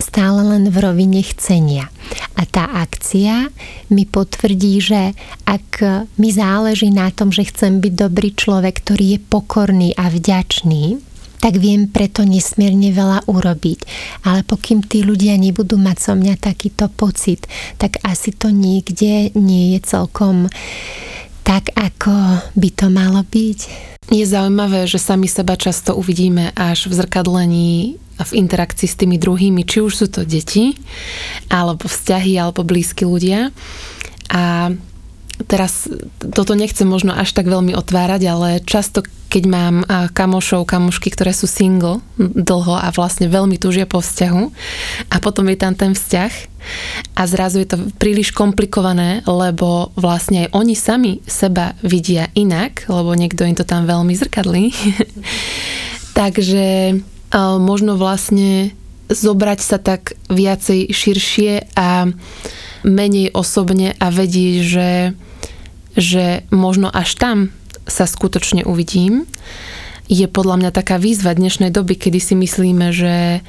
stále 0.01 0.41
len 0.41 0.67
v 0.73 0.77
rovine 0.81 1.21
chcenia. 1.21 1.87
A 2.35 2.43
tá 2.49 2.65
akcia 2.65 3.53
mi 3.93 4.03
potvrdí, 4.09 4.81
že 4.81 5.13
ak 5.45 5.79
mi 6.17 6.29
záleží 6.33 6.89
na 6.89 7.13
tom, 7.13 7.29
že 7.29 7.47
chcem 7.47 7.79
byť 7.79 7.93
dobrý 7.93 8.33
človek, 8.33 8.83
ktorý 8.83 9.17
je 9.17 9.19
pokorný 9.21 9.89
a 9.95 10.09
vďačný, 10.09 11.12
tak 11.43 11.59
viem 11.59 11.91
preto 11.91 12.23
nesmierne 12.23 12.95
veľa 12.95 13.27
urobiť. 13.27 13.79
Ale 14.23 14.47
pokým 14.47 14.79
tí 14.79 15.03
ľudia 15.03 15.35
nebudú 15.35 15.75
mať 15.75 15.97
so 15.99 16.13
mňa 16.15 16.39
takýto 16.39 16.87
pocit, 16.87 17.51
tak 17.75 17.99
asi 18.07 18.31
to 18.31 18.47
niekde 18.47 19.35
nie 19.35 19.75
je 19.75 19.79
celkom 19.83 20.47
tak, 21.43 21.75
ako 21.75 22.39
by 22.55 22.69
to 22.71 22.87
malo 22.87 23.27
byť. 23.27 23.59
Je 24.07 24.23
zaujímavé, 24.23 24.87
že 24.87 25.03
sami 25.03 25.27
seba 25.27 25.59
často 25.59 25.99
uvidíme 25.99 26.55
až 26.55 26.87
v 26.87 27.03
zrkadlení 27.03 27.99
a 28.15 28.23
v 28.23 28.31
interakcii 28.39 28.87
s 28.87 28.95
tými 28.95 29.19
druhými, 29.19 29.67
či 29.67 29.83
už 29.83 29.91
sú 29.91 30.07
to 30.07 30.23
deti, 30.23 30.79
alebo 31.51 31.91
vzťahy, 31.91 32.39
alebo 32.39 32.63
blízki 32.63 33.03
ľudia. 33.03 33.51
A 34.31 34.71
teraz 35.49 35.89
toto 36.19 36.53
nechcem 36.53 36.85
možno 36.85 37.13
až 37.13 37.33
tak 37.33 37.49
veľmi 37.49 37.73
otvárať, 37.73 38.21
ale 38.29 38.49
často 38.63 39.01
keď 39.33 39.43
mám 39.49 39.75
kamošov, 40.13 40.69
kamošky, 40.69 41.09
ktoré 41.09 41.33
sú 41.33 41.49
single 41.49 42.05
dlho 42.21 42.77
a 42.77 42.93
vlastne 42.93 43.25
veľmi 43.25 43.57
túžia 43.57 43.89
po 43.89 43.97
vzťahu 43.97 44.43
a 45.09 45.15
potom 45.17 45.49
je 45.49 45.57
tam 45.57 45.73
ten 45.73 45.97
vzťah 45.97 46.33
a 47.17 47.21
zrazu 47.25 47.65
je 47.65 47.73
to 47.73 47.77
príliš 47.97 48.29
komplikované, 48.29 49.25
lebo 49.25 49.89
vlastne 49.97 50.45
aj 50.45 50.53
oni 50.53 50.77
sami 50.77 51.13
seba 51.25 51.73
vidia 51.81 52.29
inak, 52.37 52.85
lebo 52.85 53.17
niekto 53.17 53.41
im 53.41 53.57
to 53.57 53.65
tam 53.65 53.89
veľmi 53.89 54.13
zrkadlí. 54.13 54.69
Takže 56.21 57.01
možno 57.57 57.97
vlastne 57.97 58.69
zobrať 59.09 59.59
sa 59.65 59.81
tak 59.81 60.13
viacej 60.29 60.93
širšie 60.93 61.73
a 61.73 62.05
menej 62.83 63.31
osobne 63.33 63.95
a 63.97 64.07
vedieť, 64.11 64.55
že, 64.63 64.91
že 65.95 66.25
možno 66.51 66.91
až 66.91 67.15
tam 67.17 67.37
sa 67.87 68.07
skutočne 68.07 68.63
uvidím, 68.63 69.27
je 70.11 70.27
podľa 70.27 70.59
mňa 70.59 70.71
taká 70.75 70.99
výzva 70.99 71.31
dnešnej 71.31 71.71
doby, 71.71 71.95
kedy 71.95 72.19
si 72.19 72.35
myslíme, 72.35 72.91
že 72.91 73.39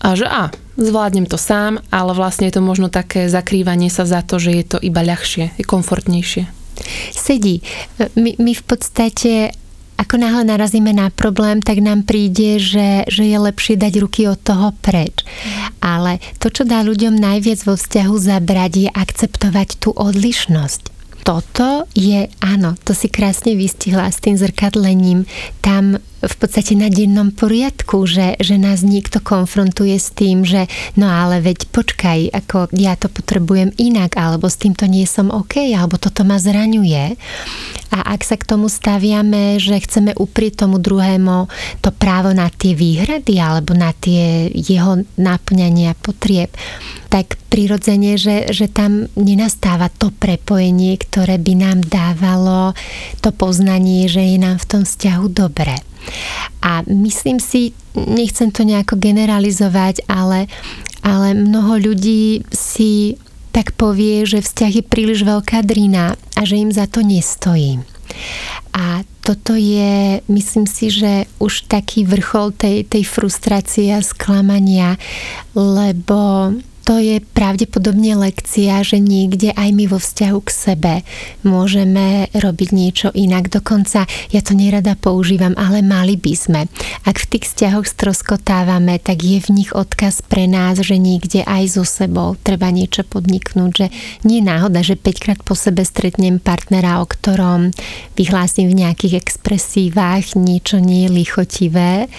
a 0.00 0.16
že 0.16 0.24
a, 0.24 0.48
zvládnem 0.80 1.28
to 1.28 1.36
sám, 1.36 1.84
ale 1.92 2.16
vlastne 2.16 2.48
je 2.48 2.56
to 2.56 2.64
možno 2.64 2.88
také 2.88 3.28
zakrývanie 3.28 3.92
sa 3.92 4.08
za 4.08 4.24
to, 4.24 4.40
že 4.40 4.50
je 4.56 4.64
to 4.64 4.78
iba 4.80 5.04
ľahšie, 5.04 5.52
je 5.60 5.64
komfortnejšie. 5.68 6.48
Sedí. 7.12 7.60
My, 8.16 8.32
my 8.40 8.52
v 8.56 8.64
podstate 8.64 9.52
ako 10.00 10.16
náhle 10.16 10.48
narazíme 10.48 10.96
na 10.96 11.12
problém, 11.12 11.60
tak 11.60 11.84
nám 11.84 12.08
príde, 12.08 12.56
že, 12.56 13.04
že 13.04 13.28
je 13.28 13.36
lepšie 13.36 13.76
dať 13.76 13.92
ruky 14.00 14.24
od 14.24 14.40
toho 14.40 14.72
preč. 14.80 15.20
Ale 15.84 16.24
to, 16.40 16.48
čo 16.48 16.64
dá 16.64 16.80
ľuďom 16.80 17.20
najviac 17.20 17.60
vo 17.68 17.76
vzťahu 17.76 18.16
zabrať, 18.16 18.72
je 18.88 18.88
akceptovať 18.88 19.76
tú 19.76 19.92
odlišnosť 19.92 20.99
toto 21.20 21.84
je, 21.92 22.26
áno, 22.40 22.74
to 22.82 22.96
si 22.96 23.12
krásne 23.12 23.54
vystihla 23.54 24.08
s 24.08 24.18
tým 24.18 24.36
zrkadlením. 24.40 25.28
Tam 25.60 26.00
v 26.20 26.34
podstate 26.36 26.76
na 26.76 26.92
dennom 26.92 27.32
poriadku, 27.32 28.04
že, 28.04 28.36
že 28.36 28.60
nás 28.60 28.84
niekto 28.84 29.24
konfrontuje 29.24 29.96
s 29.96 30.12
tým, 30.12 30.44
že 30.44 30.68
no 30.92 31.08
ale 31.08 31.40
veď 31.40 31.72
počkaj, 31.72 32.28
ako 32.28 32.68
ja 32.76 32.92
to 33.00 33.08
potrebujem 33.08 33.72
inak, 33.80 34.20
alebo 34.20 34.52
s 34.52 34.60
týmto 34.60 34.84
nie 34.84 35.08
som 35.08 35.32
OK, 35.32 35.72
alebo 35.72 35.96
toto 35.96 36.20
ma 36.28 36.36
zraňuje. 36.36 37.16
A 37.90 37.98
ak 38.14 38.20
sa 38.22 38.36
k 38.36 38.46
tomu 38.46 38.68
staviame, 38.68 39.56
že 39.56 39.80
chceme 39.80 40.12
uprieť 40.14 40.68
tomu 40.68 40.76
druhému 40.76 41.48
to 41.80 41.90
právo 41.90 42.36
na 42.36 42.52
tie 42.52 42.76
výhrady 42.76 43.40
alebo 43.40 43.72
na 43.72 43.96
tie 43.96 44.52
jeho 44.52 45.02
náplňania 45.16 45.96
potrieb, 45.98 46.52
tak 47.10 47.36
prirodzene, 47.50 48.14
že, 48.14 48.54
že 48.54 48.70
tam 48.70 49.10
nenastáva 49.18 49.90
to 49.90 50.14
prepojenie, 50.14 50.94
ktoré 50.94 51.42
by 51.42 51.54
nám 51.58 51.78
dávalo 51.82 52.72
to 53.18 53.34
poznanie, 53.34 54.06
že 54.06 54.22
je 54.22 54.38
nám 54.38 54.62
v 54.62 54.68
tom 54.70 54.82
vzťahu 54.86 55.26
dobre. 55.34 55.74
A 56.62 56.86
myslím 56.86 57.42
si, 57.42 57.74
nechcem 57.98 58.54
to 58.54 58.62
nejako 58.62 58.96
generalizovať, 58.96 60.06
ale, 60.06 60.46
ale 61.02 61.34
mnoho 61.34 61.90
ľudí 61.90 62.46
si 62.54 63.18
tak 63.50 63.74
povie, 63.74 64.22
že 64.22 64.46
vzťah 64.46 64.72
je 64.78 64.84
príliš 64.86 65.26
veľká 65.26 65.66
drina 65.66 66.14
a 66.38 66.40
že 66.46 66.62
im 66.62 66.70
za 66.70 66.86
to 66.86 67.02
nestojí. 67.02 67.82
A 68.70 69.02
toto 69.20 69.58
je, 69.58 70.22
myslím 70.30 70.66
si, 70.66 70.90
že 70.90 71.26
už 71.42 71.66
taký 71.66 72.06
vrchol 72.06 72.54
tej, 72.54 72.86
tej 72.86 73.02
frustrácie 73.06 73.90
a 73.94 74.02
sklamania, 74.02 74.98
lebo 75.54 76.54
to 76.84 76.98
je 76.98 77.20
pravdepodobne 77.20 78.18
lekcia, 78.18 78.82
že 78.82 78.98
niekde 78.98 79.52
aj 79.54 79.70
my 79.76 79.84
vo 79.86 79.98
vzťahu 80.00 80.38
k 80.42 80.50
sebe 80.50 80.94
môžeme 81.46 82.26
robiť 82.34 82.68
niečo 82.72 83.08
inak. 83.14 83.52
Dokonca, 83.52 84.08
ja 84.32 84.40
to 84.40 84.58
nerada 84.58 84.96
používam, 84.96 85.54
ale 85.54 85.84
mali 85.84 86.16
by 86.16 86.34
sme. 86.34 86.60
Ak 87.04 87.20
v 87.20 87.36
tých 87.36 87.52
vzťahoch 87.52 87.86
stroskotávame, 87.86 88.98
tak 88.98 89.22
je 89.22 89.38
v 89.38 89.52
nich 89.54 89.70
odkaz 89.70 90.24
pre 90.26 90.48
nás, 90.50 90.80
že 90.80 90.96
niekde 90.98 91.46
aj 91.46 91.78
so 91.78 91.84
sebou 91.86 92.34
treba 92.40 92.72
niečo 92.72 93.06
podniknúť, 93.06 93.70
že 93.70 93.86
nie 94.24 94.40
je 94.40 94.48
náhoda, 94.48 94.80
že 94.82 94.98
5 94.98 95.22
krát 95.22 95.40
po 95.44 95.54
sebe 95.54 95.84
stretnem 95.86 96.42
partnera, 96.42 97.04
o 97.04 97.06
ktorom 97.06 97.70
vyhlásim 98.18 98.66
v 98.66 98.82
nejakých 98.82 99.20
expresívach, 99.20 100.34
niečo 100.34 100.80
nie 100.80 101.06
je 101.06 101.14
lichotivé. 101.14 102.10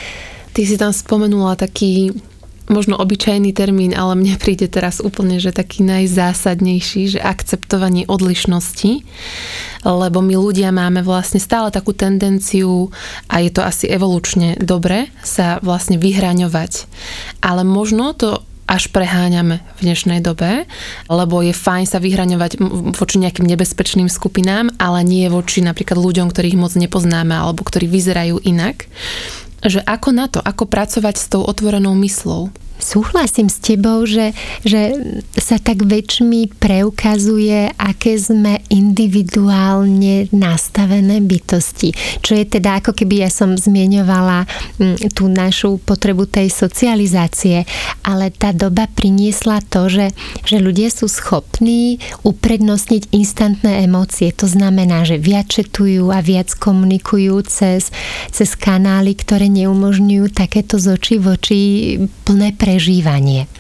Ty 0.52 0.62
si 0.68 0.76
tam 0.76 0.92
spomenula 0.92 1.56
taký 1.56 2.12
možno 2.70 3.00
obyčajný 3.00 3.56
termín, 3.56 3.96
ale 3.98 4.14
mne 4.14 4.38
príde 4.38 4.70
teraz 4.70 5.02
úplne, 5.02 5.42
že 5.42 5.56
taký 5.56 5.82
najzásadnejší, 5.82 7.18
že 7.18 7.20
akceptovanie 7.24 8.06
odlišnosti, 8.06 9.02
lebo 9.88 10.20
my 10.22 10.36
ľudia 10.38 10.70
máme 10.70 11.02
vlastne 11.02 11.42
stále 11.42 11.74
takú 11.74 11.96
tendenciu 11.96 12.94
a 13.32 13.42
je 13.42 13.50
to 13.50 13.62
asi 13.66 13.90
evolučne 13.90 14.60
dobre 14.62 15.10
sa 15.26 15.58
vlastne 15.66 15.98
vyhraňovať. 15.98 16.86
Ale 17.42 17.66
možno 17.66 18.14
to 18.14 18.46
až 18.72 18.88
preháňame 18.88 19.60
v 19.60 19.80
dnešnej 19.84 20.24
dobe, 20.24 20.64
lebo 21.12 21.44
je 21.44 21.52
fajn 21.52 21.86
sa 21.92 22.00
vyhraňovať 22.00 22.56
voči 22.96 23.20
nejakým 23.20 23.44
nebezpečným 23.44 24.08
skupinám, 24.08 24.72
ale 24.80 25.04
nie 25.04 25.28
voči 25.28 25.60
napríklad 25.60 26.00
ľuďom, 26.00 26.32
ktorých 26.32 26.56
moc 26.56 26.72
nepoznáme 26.80 27.36
alebo 27.36 27.68
ktorí 27.68 27.92
vyzerajú 27.92 28.40
inak 28.48 28.88
že 29.66 29.82
ako 29.86 30.10
na 30.14 30.26
to, 30.26 30.42
ako 30.42 30.66
pracovať 30.66 31.16
s 31.18 31.26
tou 31.30 31.46
otvorenou 31.46 31.94
myslou? 32.02 32.50
Súhlasím 32.82 33.48
s 33.48 33.62
tebou, 33.62 34.04
že, 34.10 34.34
že 34.66 34.92
sa 35.38 35.62
tak 35.62 35.86
väčšmi 35.86 36.58
preukazuje, 36.58 37.72
aké 37.78 38.18
sme 38.18 38.60
individuálne 38.68 40.28
nastavené 40.34 41.22
bytosti. 41.22 41.94
Čo 42.20 42.36
je 42.36 42.46
teda, 42.46 42.82
ako 42.82 42.98
keby 42.98 43.24
ja 43.24 43.30
som 43.30 43.54
zmieňovala 43.56 44.50
mm, 44.82 45.14
tú 45.14 45.30
našu 45.30 45.78
potrebu 45.82 46.28
tej 46.28 46.50
socializácie, 46.50 47.64
ale 48.02 48.34
tá 48.34 48.52
doba 48.52 48.90
priniesla 48.90 49.62
to, 49.70 49.88
že, 49.88 50.12
že 50.44 50.58
ľudia 50.58 50.90
sú 50.90 51.06
schopní 51.08 52.02
uprednostniť 52.26 53.14
instantné 53.14 53.86
emócie. 53.86 54.34
To 54.36 54.50
znamená, 54.50 55.06
že 55.06 55.22
viac 55.22 55.48
četujú 55.52 56.10
a 56.10 56.24
viac 56.24 56.54
komunikujú 56.58 57.44
cez, 57.46 57.94
cez 58.32 58.50
kanály, 58.58 59.14
ktoré 59.14 59.52
neumožňujú 59.52 60.26
takéto 60.32 60.82
z 60.82 60.96
očí 60.96 61.16
v 61.20 61.26
oči 61.36 61.60
plné 62.24 62.56
pre 62.56 62.71
prežívanie. 62.72 63.52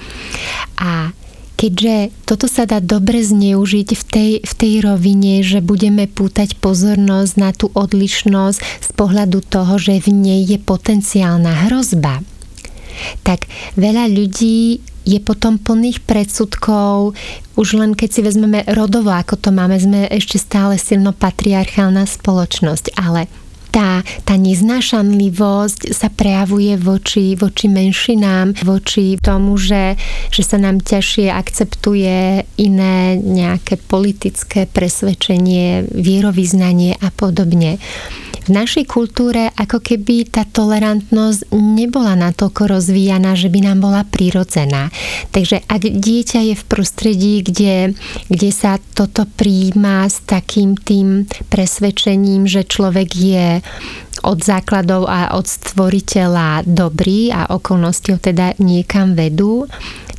A 0.79 1.11
keďže 1.59 2.15
toto 2.23 2.47
sa 2.47 2.63
dá 2.63 2.79
dobre 2.79 3.19
zneužiť 3.19 3.89
v 3.91 4.03
tej, 4.07 4.31
v 4.39 4.53
tej 4.55 4.73
rovine, 4.87 5.43
že 5.43 5.59
budeme 5.59 6.07
pútať 6.07 6.55
pozornosť 6.63 7.33
na 7.35 7.51
tú 7.51 7.67
odlišnosť 7.75 8.57
z 8.63 8.89
pohľadu 8.95 9.43
toho, 9.43 9.75
že 9.75 9.99
v 9.99 10.15
nej 10.15 10.41
je 10.47 10.55
potenciálna 10.63 11.67
hrozba, 11.67 12.23
tak 13.27 13.51
veľa 13.75 14.07
ľudí 14.07 14.79
je 15.03 15.19
potom 15.19 15.57
plných 15.57 16.05
predsudkov, 16.05 17.17
už 17.59 17.67
len 17.75 17.97
keď 17.99 18.09
si 18.09 18.21
vezmeme 18.23 18.63
rodovo, 18.69 19.11
ako 19.11 19.35
to 19.35 19.49
máme, 19.49 19.75
sme 19.75 20.07
ešte 20.07 20.39
stále 20.39 20.77
silno 20.77 21.11
patriarchálna 21.11 22.05
spoločnosť, 22.05 22.95
ale 22.95 23.25
tá, 23.71 24.03
tá 24.27 24.35
neznášanlivosť 24.35 25.95
sa 25.95 26.11
prejavuje 26.11 26.75
voči, 26.75 27.39
voči 27.39 27.71
menšinám, 27.71 28.59
voči 28.67 29.15
tomu, 29.17 29.55
že, 29.55 29.95
že 30.29 30.43
sa 30.43 30.59
nám 30.59 30.83
ťažšie 30.83 31.31
akceptuje 31.31 32.45
iné 32.59 33.15
nejaké 33.15 33.79
politické 33.79 34.67
presvedčenie, 34.67 35.87
vierovýznanie 35.87 36.99
a 36.99 37.07
podobne. 37.15 37.79
V 38.41 38.49
našej 38.49 38.89
kultúre 38.89 39.53
ako 39.53 39.77
keby 39.77 40.25
tá 40.33 40.49
tolerantnosť 40.49 41.53
nebola 41.53 42.17
natoľko 42.17 42.73
rozvíjaná, 42.73 43.37
že 43.37 43.53
by 43.53 43.69
nám 43.69 43.85
bola 43.85 44.01
prirodzená. 44.01 44.89
Takže 45.29 45.61
ak 45.69 45.81
dieťa 45.85 46.49
je 46.49 46.55
v 46.57 46.63
prostredí, 46.65 47.45
kde, 47.45 47.93
kde 48.33 48.49
sa 48.49 48.81
toto 48.97 49.29
príjma 49.29 50.09
s 50.09 50.25
takým 50.25 50.73
tým 50.73 51.29
presvedčením, 51.53 52.49
že 52.49 52.65
človek 52.65 53.09
je 53.13 53.60
od 54.21 54.37
základov 54.37 55.09
a 55.09 55.33
od 55.33 55.45
stvoriteľa 55.49 56.67
dobrý 56.67 57.33
a 57.33 57.49
okolnosti 57.49 58.13
ho 58.13 58.19
teda 58.21 58.53
niekam 58.61 59.17
vedú, 59.17 59.65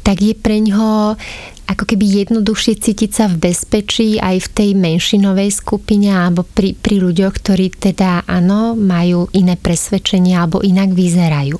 tak 0.03 0.19
je 0.19 0.35
pre 0.35 0.59
ňoho 0.59 1.15
ako 1.63 1.85
keby 1.89 2.27
jednoduchšie 2.27 2.75
cítiť 2.83 3.11
sa 3.15 3.25
v 3.31 3.49
bezpečí 3.49 4.21
aj 4.21 4.45
v 4.45 4.49
tej 4.53 4.71
menšinovej 4.77 5.51
skupine 5.55 6.13
alebo 6.13 6.45
pri, 6.45 6.77
pri 6.77 7.01
ľuďoch, 7.01 7.33
ktorí 7.39 7.73
teda 7.73 8.29
áno, 8.29 8.77
majú 8.77 9.31
iné 9.33 9.57
presvedčenia 9.57 10.45
alebo 10.45 10.61
inak 10.61 10.93
vyzerajú. 10.93 11.57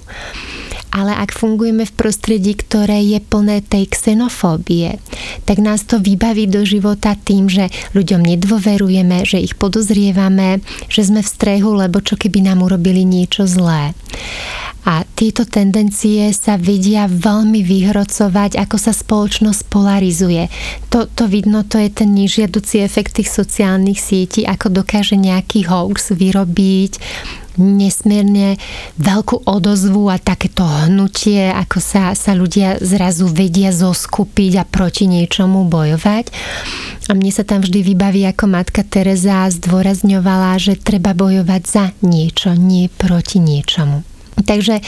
Ale 0.93 1.17
ak 1.17 1.33
fungujeme 1.33 1.89
v 1.89 1.97
prostredí, 1.97 2.53
ktoré 2.53 3.01
je 3.01 3.17
plné 3.17 3.65
tej 3.65 3.89
xenofóbie, 3.89 5.01
tak 5.49 5.57
nás 5.57 5.89
to 5.89 5.97
vybaví 5.97 6.45
do 6.45 6.69
života 6.69 7.17
tým, 7.17 7.49
že 7.49 7.73
ľuďom 7.97 8.21
nedôverujeme, 8.21 9.25
že 9.25 9.41
ich 9.41 9.57
podozrievame, 9.57 10.61
že 10.93 11.09
sme 11.09 11.25
v 11.25 11.33
strehu, 11.33 11.73
lebo 11.73 12.05
čo 12.05 12.21
keby 12.21 12.45
nám 12.45 12.61
urobili 12.61 13.09
niečo 13.09 13.49
zlé. 13.49 13.97
A 14.83 15.07
tieto 15.15 15.47
tendencie 15.47 16.35
sa 16.35 16.59
vedia 16.59 17.07
veľmi 17.07 17.63
vyhrocovať, 17.63 18.59
ako 18.59 18.77
sa 18.83 18.91
spoločnosť 18.91 19.71
polarizuje. 19.71 20.51
To, 20.91 21.07
to 21.07 21.31
vidno, 21.31 21.63
to 21.63 21.79
je 21.79 21.87
ten 21.87 22.11
nežiaducí 22.11 22.83
efekt 22.83 23.15
tých 23.23 23.31
sociálnych 23.31 24.03
sietí, 24.03 24.43
ako 24.43 24.83
dokáže 24.83 25.15
nejaký 25.15 25.71
hoax 25.71 26.11
vyrobiť 26.19 26.99
nesmierne 27.59 28.57
veľkú 29.01 29.49
odozvu 29.49 30.09
a 30.13 30.21
takéto 30.21 30.65
hnutie, 30.65 31.51
ako 31.51 31.79
sa, 31.81 32.13
sa 32.13 32.33
ľudia 32.37 32.79
zrazu 32.81 33.29
vedia 33.29 33.73
zoskupiť 33.75 34.53
a 34.61 34.65
proti 34.69 35.09
niečomu 35.09 35.67
bojovať. 35.67 36.31
A 37.09 37.13
mne 37.19 37.33
sa 37.35 37.43
tam 37.43 37.65
vždy 37.65 37.83
vybaví, 37.83 38.23
ako 38.29 38.45
matka 38.47 38.87
Teresa 38.87 39.51
zdôrazňovala, 39.51 40.61
že 40.63 40.79
treba 40.79 41.13
bojovať 41.17 41.63
za 41.67 41.85
niečo, 42.05 42.55
nie 42.55 42.87
proti 42.87 43.43
niečomu. 43.43 44.12
Takže 44.33 44.81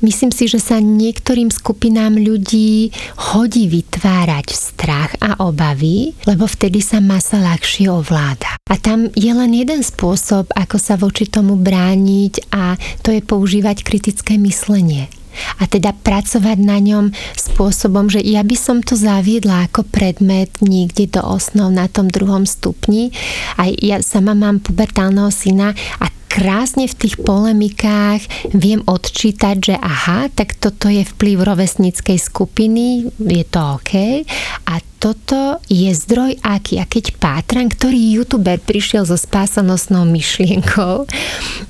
myslím 0.00 0.32
si, 0.32 0.48
že 0.48 0.58
sa 0.58 0.80
niektorým 0.80 1.52
skupinám 1.52 2.16
ľudí 2.16 2.90
hodí 3.36 3.68
vytvárať 3.68 4.48
strach 4.56 5.12
a 5.20 5.38
obavy, 5.44 6.16
lebo 6.24 6.48
vtedy 6.48 6.80
sa 6.80 6.98
masa 6.98 7.38
ľahšie 7.38 7.92
ovláda. 7.92 8.56
A 8.68 8.74
tam 8.80 9.12
je 9.12 9.32
len 9.32 9.52
jeden 9.52 9.84
spôsob, 9.84 10.48
ako 10.56 10.76
sa 10.80 10.96
voči 10.96 11.28
tomu 11.28 11.60
brániť 11.60 12.52
a 12.52 12.80
to 13.04 13.12
je 13.12 13.20
používať 13.20 13.84
kritické 13.84 14.40
myslenie 14.40 15.12
a 15.58 15.70
teda 15.70 15.94
pracovať 15.94 16.58
na 16.58 16.78
ňom 16.82 17.14
spôsobom, 17.38 18.10
že 18.10 18.22
ja 18.22 18.42
by 18.42 18.56
som 18.58 18.82
to 18.82 18.98
zaviedla 18.98 19.70
ako 19.70 19.86
predmet 19.86 20.50
niekde 20.58 21.18
do 21.18 21.22
osnov 21.22 21.70
na 21.70 21.86
tom 21.86 22.10
druhom 22.10 22.44
stupni. 22.44 23.14
A 23.58 23.70
ja 23.70 24.02
sama 24.02 24.34
mám 24.34 24.58
pubertálneho 24.58 25.30
syna 25.30 25.74
a 26.02 26.10
krásne 26.28 26.84
v 26.86 26.94
tých 26.94 27.16
polemikách 27.18 28.52
viem 28.52 28.84
odčítať, 28.84 29.56
že 29.58 29.74
aha, 29.74 30.28
tak 30.28 30.54
toto 30.60 30.92
je 30.92 31.02
vplyv 31.02 31.42
rovesníckej 31.42 32.20
skupiny, 32.20 33.08
je 33.16 33.44
to 33.48 33.60
OK. 33.80 34.22
A 34.68 34.74
toto 34.98 35.62
je 35.70 35.88
zdroj 35.94 36.36
aký. 36.42 36.82
A 36.82 36.84
keď 36.84 37.16
pátram, 37.16 37.70
ktorý 37.70 38.18
youtuber 38.18 38.60
prišiel 38.60 39.06
so 39.08 39.16
spásonosnou 39.16 40.04
myšlienkou, 40.04 41.08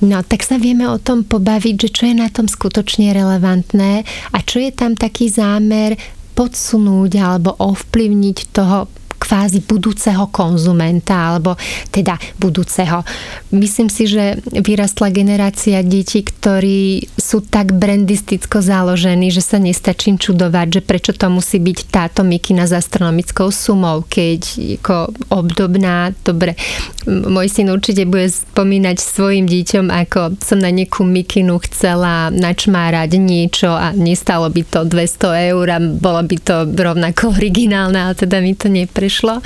no 0.03 0.19
tak 0.27 0.43
sa 0.43 0.59
vieme 0.59 0.89
o 0.91 0.99
tom 0.99 1.23
pobaviť, 1.23 1.75
že 1.77 1.89
čo 1.93 2.03
je 2.11 2.17
na 2.17 2.29
tom 2.29 2.51
skutočne 2.51 3.15
relevantné 3.15 4.03
a 4.33 4.39
čo 4.43 4.59
je 4.59 4.73
tam 4.75 4.97
taký 4.99 5.31
zámer 5.31 5.95
podsunúť 6.39 7.13
alebo 7.19 7.55
ovplyvniť 7.59 8.55
toho 8.55 8.87
kvázi 9.29 9.61
budúceho 9.61 10.33
konzumenta 10.33 11.37
alebo 11.37 11.53
teda 11.93 12.17
budúceho. 12.41 13.05
Myslím 13.53 13.93
si, 13.93 14.09
že 14.09 14.41
vyrastla 14.57 15.13
generácia 15.13 15.85
detí, 15.85 16.25
ktorí 16.25 17.05
sú 17.21 17.45
tak 17.45 17.77
brandisticko 17.77 18.65
založení, 18.65 19.29
že 19.29 19.45
sa 19.45 19.61
nestačím 19.61 20.17
čudovať, 20.17 20.81
že 20.81 20.81
prečo 20.81 21.13
to 21.13 21.29
musí 21.29 21.61
byť 21.61 21.79
táto 21.93 22.25
mikina 22.25 22.65
s 22.65 22.73
astronomickou 22.73 23.53
sumou, 23.53 24.01
keď 24.09 24.41
ako 24.81 25.13
obdobná, 25.29 26.17
dobre, 26.25 26.57
môj 27.05 27.53
syn 27.53 27.69
určite 27.69 28.09
bude 28.09 28.33
spomínať 28.33 28.97
svojim 28.97 29.45
deťom, 29.45 29.93
ako 29.93 30.41
som 30.41 30.57
na 30.57 30.73
nejakú 30.73 31.05
mikinu 31.05 31.61
chcela 31.69 32.33
načmárať 32.33 33.21
niečo 33.21 33.69
a 33.69 33.93
nestalo 33.93 34.49
by 34.49 34.63
to 34.65 34.89
200 34.89 35.53
eur 35.53 35.67
a 35.69 35.79
bolo 35.83 36.25
by 36.25 36.37
to 36.41 36.57
rovnako 36.65 37.37
originálne, 37.37 38.01
ale 38.01 38.15
teda 38.17 38.41
mi 38.41 38.57
to 38.57 38.73
nepre 38.73 39.18
neprešlo. 39.19 39.43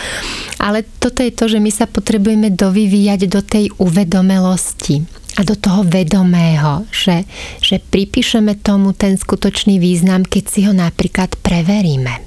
Ale 0.60 0.84
toto 1.00 1.24
je 1.24 1.32
to, 1.32 1.48
že 1.48 1.58
my 1.58 1.70
sa 1.72 1.88
potrebujeme 1.88 2.52
dovyvíjať 2.52 3.20
do 3.26 3.40
tej 3.40 3.72
uvedomelosti 3.80 5.02
a 5.40 5.48
do 5.48 5.56
toho 5.56 5.80
vedomého, 5.88 6.84
že, 6.92 7.24
že 7.64 7.80
pripíšeme 7.80 8.60
tomu 8.60 8.92
ten 8.92 9.16
skutočný 9.16 9.80
význam, 9.80 10.28
keď 10.28 10.44
si 10.44 10.60
ho 10.68 10.76
napríklad 10.76 11.40
preveríme. 11.40 12.20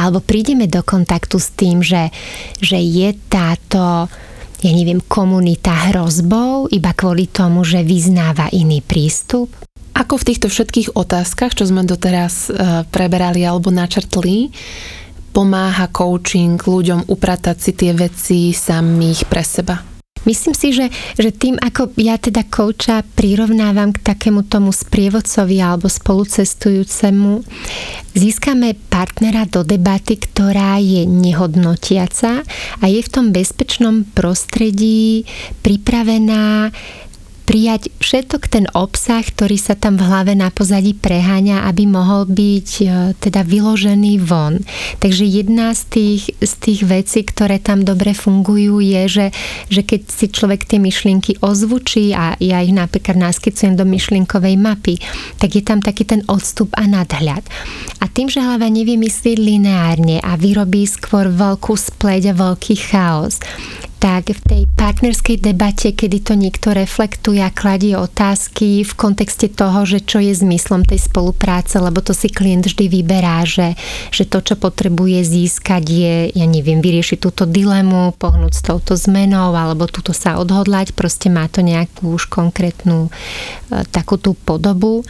Alebo 0.00 0.24
prídeme 0.24 0.66
do 0.66 0.80
kontaktu 0.80 1.36
s 1.36 1.48
tým, 1.52 1.84
že, 1.84 2.08
že 2.58 2.80
je 2.80 3.12
táto 3.28 4.08
ja 4.62 4.70
neviem, 4.70 5.02
komunita 5.02 5.90
hrozbou 5.90 6.70
iba 6.70 6.94
kvôli 6.94 7.26
tomu, 7.26 7.66
že 7.66 7.82
vyznáva 7.82 8.46
iný 8.54 8.78
prístup? 8.78 9.50
Ako 9.92 10.16
v 10.16 10.26
týchto 10.32 10.48
všetkých 10.48 10.96
otázkach, 10.96 11.52
čo 11.52 11.68
sme 11.68 11.84
doteraz 11.84 12.48
e, 12.48 12.86
preberali 12.88 13.44
alebo 13.44 13.68
načrtli, 13.68 14.48
pomáha 15.32 15.88
coaching 15.88 16.60
ľuďom 16.60 17.08
upratať 17.08 17.56
si 17.56 17.72
tie 17.72 17.96
veci 17.96 18.52
samých 18.52 19.26
pre 19.26 19.42
seba? 19.42 19.92
Myslím 20.22 20.54
si, 20.54 20.70
že, 20.70 20.86
že 21.18 21.34
tým, 21.34 21.58
ako 21.58 21.98
ja 21.98 22.14
teda 22.14 22.46
kouča 22.46 23.02
prirovnávam 23.18 23.90
k 23.90 24.06
takému 24.06 24.46
tomu 24.46 24.70
sprievodcovi 24.70 25.58
alebo 25.58 25.90
spolucestujúcemu, 25.90 27.42
získame 28.14 28.78
partnera 28.86 29.50
do 29.50 29.66
debaty, 29.66 30.22
ktorá 30.22 30.78
je 30.78 31.02
nehodnotiaca 31.10 32.46
a 32.78 32.84
je 32.86 33.02
v 33.02 33.10
tom 33.10 33.34
bezpečnom 33.34 34.06
prostredí 34.14 35.26
pripravená 35.66 36.70
prijať 37.42 37.90
všetok 37.98 38.48
ten 38.48 38.64
obsah, 38.72 39.20
ktorý 39.20 39.58
sa 39.58 39.74
tam 39.74 39.98
v 39.98 40.06
hlave 40.06 40.32
na 40.38 40.48
pozadí 40.48 40.94
preháňa, 40.94 41.66
aby 41.66 41.84
mohol 41.90 42.30
byť 42.30 42.68
e, 42.80 42.86
teda 43.18 43.42
vyložený 43.42 44.22
von. 44.22 44.62
Takže 45.02 45.26
jedna 45.26 45.74
z 45.74 45.82
tých, 45.90 46.22
z 46.38 46.52
tých 46.62 46.80
vecí, 46.86 47.20
ktoré 47.26 47.58
tam 47.58 47.82
dobre 47.82 48.14
fungujú, 48.14 48.78
je, 48.78 49.02
že, 49.10 49.26
že 49.68 49.82
keď 49.82 50.00
si 50.08 50.26
človek 50.30 50.64
tie 50.64 50.78
myšlienky 50.78 51.42
ozvučí 51.42 52.14
a 52.14 52.38
ja 52.38 52.62
ich 52.62 52.72
napríklad 52.72 53.18
naskicujem 53.18 53.74
do 53.74 53.84
myšlienkovej 53.84 54.56
mapy, 54.56 54.96
tak 55.42 55.58
je 55.58 55.62
tam 55.62 55.82
taký 55.82 56.06
ten 56.06 56.22
odstup 56.30 56.70
a 56.78 56.86
nadhľad. 56.86 57.42
A 58.00 58.08
tým, 58.10 58.30
že 58.30 58.42
hlava 58.42 58.70
nevie 58.70 58.94
myslieť 58.98 59.36
lineárne 59.38 60.22
a 60.22 60.38
vyrobí 60.38 60.86
skôr 60.86 61.28
veľkú 61.30 61.74
spleť 61.74 62.32
a 62.32 62.38
veľký 62.38 62.74
chaos, 62.78 63.42
tak 64.02 64.34
v 64.34 64.40
tej 64.42 64.62
partnerskej 64.74 65.38
debate, 65.38 65.94
kedy 65.94 66.18
to 66.26 66.34
niekto 66.34 66.74
reflektuje 66.74 67.38
a 67.38 67.54
kladie 67.54 67.94
otázky 67.94 68.82
v 68.82 68.92
kontexte 68.98 69.46
toho, 69.46 69.86
že 69.86 70.02
čo 70.02 70.18
je 70.18 70.34
zmyslom 70.34 70.82
tej 70.82 71.06
spolupráce, 71.06 71.78
lebo 71.78 72.02
to 72.02 72.10
si 72.10 72.26
klient 72.26 72.66
vždy 72.66 72.90
vyberá, 72.90 73.46
že, 73.46 73.78
že 74.10 74.26
to, 74.26 74.42
čo 74.42 74.58
potrebuje 74.58 75.22
získať 75.22 75.84
je, 75.86 76.16
ja 76.34 76.46
neviem, 76.50 76.82
vyriešiť 76.82 77.18
túto 77.22 77.46
dilemu, 77.46 78.18
pohnúť 78.18 78.52
s 78.58 78.62
touto 78.66 78.98
zmenou 78.98 79.54
alebo 79.54 79.86
túto 79.86 80.10
sa 80.10 80.34
odhodlať, 80.42 80.98
proste 80.98 81.30
má 81.30 81.46
to 81.46 81.62
nejakú 81.62 82.18
už 82.18 82.26
konkrétnu 82.26 83.06
e, 83.06 83.10
takú 83.94 84.18
tú 84.18 84.34
podobu 84.34 85.06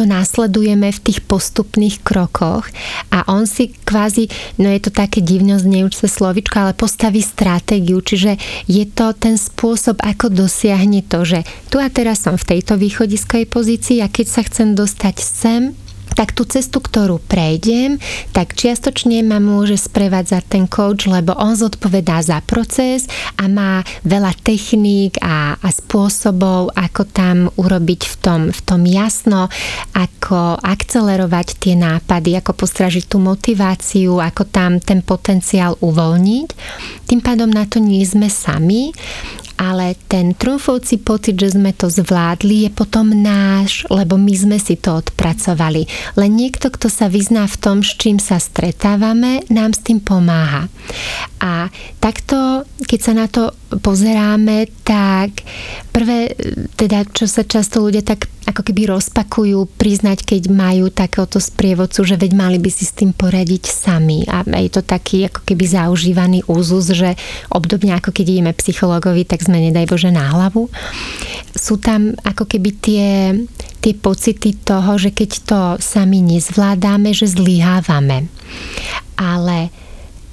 to 0.00 0.08
následujeme 0.08 0.88
v 0.88 1.02
tých 1.04 1.20
postupných 1.28 2.00
krokoch. 2.00 2.72
A 3.12 3.28
on 3.28 3.44
si 3.44 3.68
kvázi, 3.84 4.32
no 4.56 4.72
je 4.72 4.80
to 4.80 4.88
také 4.88 5.20
divno 5.20 5.60
znejúce 5.60 6.08
slovičko, 6.08 6.56
ale 6.56 6.72
postaví 6.72 7.20
stratégiu, 7.20 8.00
čiže 8.00 8.40
je 8.64 8.88
to 8.88 9.12
ten 9.12 9.36
spôsob, 9.36 10.00
ako 10.00 10.32
dosiahne 10.32 11.04
to, 11.04 11.28
že 11.28 11.44
tu 11.68 11.76
a 11.76 11.92
teraz 11.92 12.24
som 12.24 12.40
v 12.40 12.56
tejto 12.56 12.80
východiskovej 12.80 13.44
pozícii 13.44 14.00
a 14.00 14.08
keď 14.08 14.26
sa 14.32 14.40
chcem 14.40 14.72
dostať 14.72 15.16
sem, 15.20 15.76
tak 16.20 16.36
tú 16.36 16.44
cestu, 16.44 16.84
ktorú 16.84 17.16
prejdem, 17.16 17.96
tak 18.36 18.52
čiastočne 18.52 19.24
ma 19.24 19.40
môže 19.40 19.80
sprevádzať 19.80 20.42
ten 20.52 20.64
coach, 20.68 21.08
lebo 21.08 21.32
on 21.32 21.56
zodpovedá 21.56 22.20
za 22.20 22.44
proces 22.44 23.08
a 23.40 23.48
má 23.48 23.80
veľa 24.04 24.36
techník 24.44 25.16
a, 25.24 25.56
a 25.56 25.68
spôsobov, 25.72 26.76
ako 26.76 27.08
tam 27.08 27.48
urobiť 27.56 28.04
v 28.04 28.14
tom, 28.20 28.40
v 28.52 28.60
tom 28.60 28.84
jasno, 28.84 29.48
ako 29.96 30.60
akcelerovať 30.60 31.56
tie 31.56 31.72
nápady, 31.72 32.36
ako 32.36 32.52
postražiť 32.52 33.08
tú 33.08 33.16
motiváciu, 33.16 34.20
ako 34.20 34.44
tam 34.44 34.76
ten 34.76 35.00
potenciál 35.00 35.80
uvoľniť. 35.80 36.48
Tým 37.08 37.24
pádom 37.24 37.48
na 37.48 37.64
to 37.64 37.80
nie 37.80 38.04
sme 38.04 38.28
sami 38.28 38.92
ale 39.60 39.92
ten 40.08 40.32
trúfovcí 40.32 40.96
pocit, 40.96 41.36
že 41.36 41.52
sme 41.52 41.76
to 41.76 41.92
zvládli, 41.92 42.64
je 42.64 42.70
potom 42.72 43.12
náš, 43.12 43.84
lebo 43.92 44.16
my 44.16 44.32
sme 44.32 44.56
si 44.56 44.80
to 44.80 45.04
odpracovali. 45.04 45.84
Len 46.16 46.32
niekto, 46.32 46.72
kto 46.72 46.88
sa 46.88 47.12
vyzná 47.12 47.44
v 47.44 47.60
tom, 47.60 47.84
s 47.84 47.92
čím 48.00 48.16
sa 48.16 48.40
stretávame, 48.40 49.44
nám 49.52 49.76
s 49.76 49.84
tým 49.84 50.00
pomáha. 50.00 50.72
A 51.44 51.68
takto, 52.00 52.64
keď 52.88 53.00
sa 53.04 53.12
na 53.12 53.28
to 53.28 53.52
pozeráme, 53.84 54.64
tak 54.80 55.44
prvé, 55.92 56.32
teda 56.80 57.04
čo 57.12 57.28
sa 57.28 57.44
často 57.44 57.84
ľudia 57.84 58.00
tak 58.00 58.32
ako 58.50 58.66
keby 58.66 58.90
rozpakujú, 58.90 59.78
priznať, 59.78 60.26
keď 60.26 60.50
majú 60.50 60.90
takéhoto 60.90 61.38
sprievodcu, 61.38 62.02
že 62.02 62.18
veď 62.18 62.32
mali 62.34 62.58
by 62.58 62.70
si 62.72 62.82
s 62.82 62.96
tým 62.96 63.14
poradiť 63.14 63.70
sami. 63.70 64.26
A 64.26 64.42
je 64.42 64.70
to 64.72 64.82
taký 64.82 65.30
ako 65.30 65.46
keby 65.46 65.70
zaužívaný 65.70 66.42
úzus, 66.50 66.90
že 66.90 67.14
obdobne 67.52 67.94
ako 67.94 68.10
keď 68.10 68.26
ideme 68.26 68.52
psychologovi, 68.56 69.22
tak 69.22 69.46
sme 69.50 69.66
nedaj 69.66 69.90
Bože 69.90 70.14
na 70.14 70.30
hlavu. 70.30 70.70
Sú 71.58 71.82
tam 71.82 72.14
ako 72.22 72.46
keby 72.46 72.70
tie, 72.78 73.34
tie 73.82 73.94
pocity 73.98 74.54
toho, 74.54 74.94
že 74.94 75.10
keď 75.10 75.30
to 75.42 75.60
sami 75.82 76.22
nezvládame, 76.22 77.10
že 77.10 77.26
zlyhávame. 77.26 78.30
Ale 79.18 79.74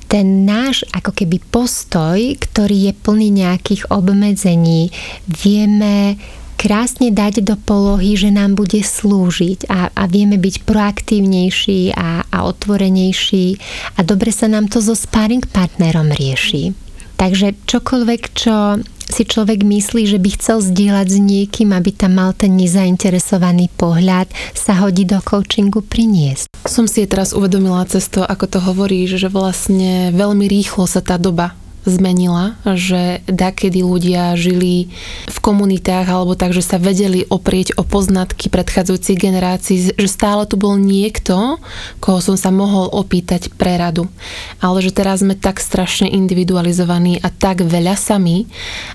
ten 0.08 0.48
náš 0.48 0.88
ako 0.94 1.12
keby 1.12 1.42
postoj, 1.52 2.16
ktorý 2.38 2.92
je 2.92 2.94
plný 2.96 3.28
nejakých 3.34 3.90
obmedzení, 3.92 4.94
vieme 5.28 6.16
krásne 6.58 7.14
dať 7.14 7.46
do 7.46 7.54
polohy, 7.54 8.18
že 8.18 8.34
nám 8.34 8.58
bude 8.58 8.82
slúžiť 8.82 9.70
a, 9.70 9.94
a 9.94 10.04
vieme 10.10 10.42
byť 10.42 10.66
proaktívnejší 10.66 11.94
a, 11.94 12.26
a 12.26 12.38
otvorenejší 12.50 13.62
a 13.96 14.00
dobre 14.02 14.34
sa 14.34 14.50
nám 14.50 14.66
to 14.66 14.82
so 14.82 14.98
sparring 14.98 15.46
partnerom 15.46 16.10
rieši. 16.10 16.74
Takže 17.18 17.66
čokoľvek, 17.66 18.22
čo 18.34 18.82
si 19.08 19.24
človek 19.24 19.64
myslí, 19.64 20.04
že 20.08 20.20
by 20.20 20.30
chcel 20.36 20.58
zdieľať 20.60 21.08
s 21.08 21.18
niekým, 21.18 21.72
aby 21.72 21.92
tam 21.96 22.20
mal 22.20 22.32
ten 22.36 22.54
nezainteresovaný 22.60 23.72
pohľad, 23.76 24.28
sa 24.54 24.78
hodí 24.84 25.08
do 25.08 25.18
coachingu 25.24 25.84
priniesť. 25.84 26.52
Som 26.68 26.86
si 26.86 27.04
je 27.04 27.12
teraz 27.12 27.32
uvedomila 27.32 27.88
cesto, 27.88 28.24
ako 28.24 28.46
to 28.48 28.60
hovoríš, 28.60 29.20
že 29.20 29.30
vlastne 29.32 30.12
veľmi 30.12 30.46
rýchlo 30.46 30.86
sa 30.86 31.00
tá 31.00 31.16
doba 31.16 31.56
zmenila, 31.88 32.60
že 32.76 33.24
dakedy 33.26 33.82
ľudia 33.82 34.36
žili 34.36 34.92
v 35.26 35.38
komunitách 35.40 36.06
alebo 36.12 36.36
tak, 36.36 36.52
že 36.52 36.62
sa 36.62 36.78
vedeli 36.78 37.24
oprieť 37.32 37.80
o 37.80 37.84
poznatky 37.88 38.52
predchádzajúcich 38.52 39.18
generácií, 39.18 39.78
že 39.96 40.10
stále 40.12 40.44
tu 40.46 40.60
bol 40.60 40.76
niekto, 40.76 41.58
koho 42.04 42.20
som 42.20 42.36
sa 42.36 42.52
mohol 42.52 42.92
opýtať 42.92 43.50
pre 43.56 43.80
radu. 43.80 44.12
Ale 44.60 44.84
že 44.84 44.92
teraz 44.92 45.24
sme 45.24 45.34
tak 45.34 45.64
strašne 45.64 46.12
individualizovaní 46.12 47.24
a 47.24 47.32
tak 47.32 47.64
veľa 47.64 47.96
sami 47.96 48.46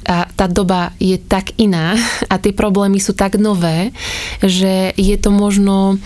a 0.05 0.29
tá 0.29 0.47
doba 0.47 0.93
je 1.01 1.17
tak 1.17 1.57
iná 1.57 1.97
a 2.33 2.37
tie 2.37 2.53
problémy 2.53 3.01
sú 3.01 3.17
tak 3.17 3.41
nové, 3.41 3.91
že 4.45 4.93
je 5.01 5.17
to 5.17 5.33
možno 5.33 5.97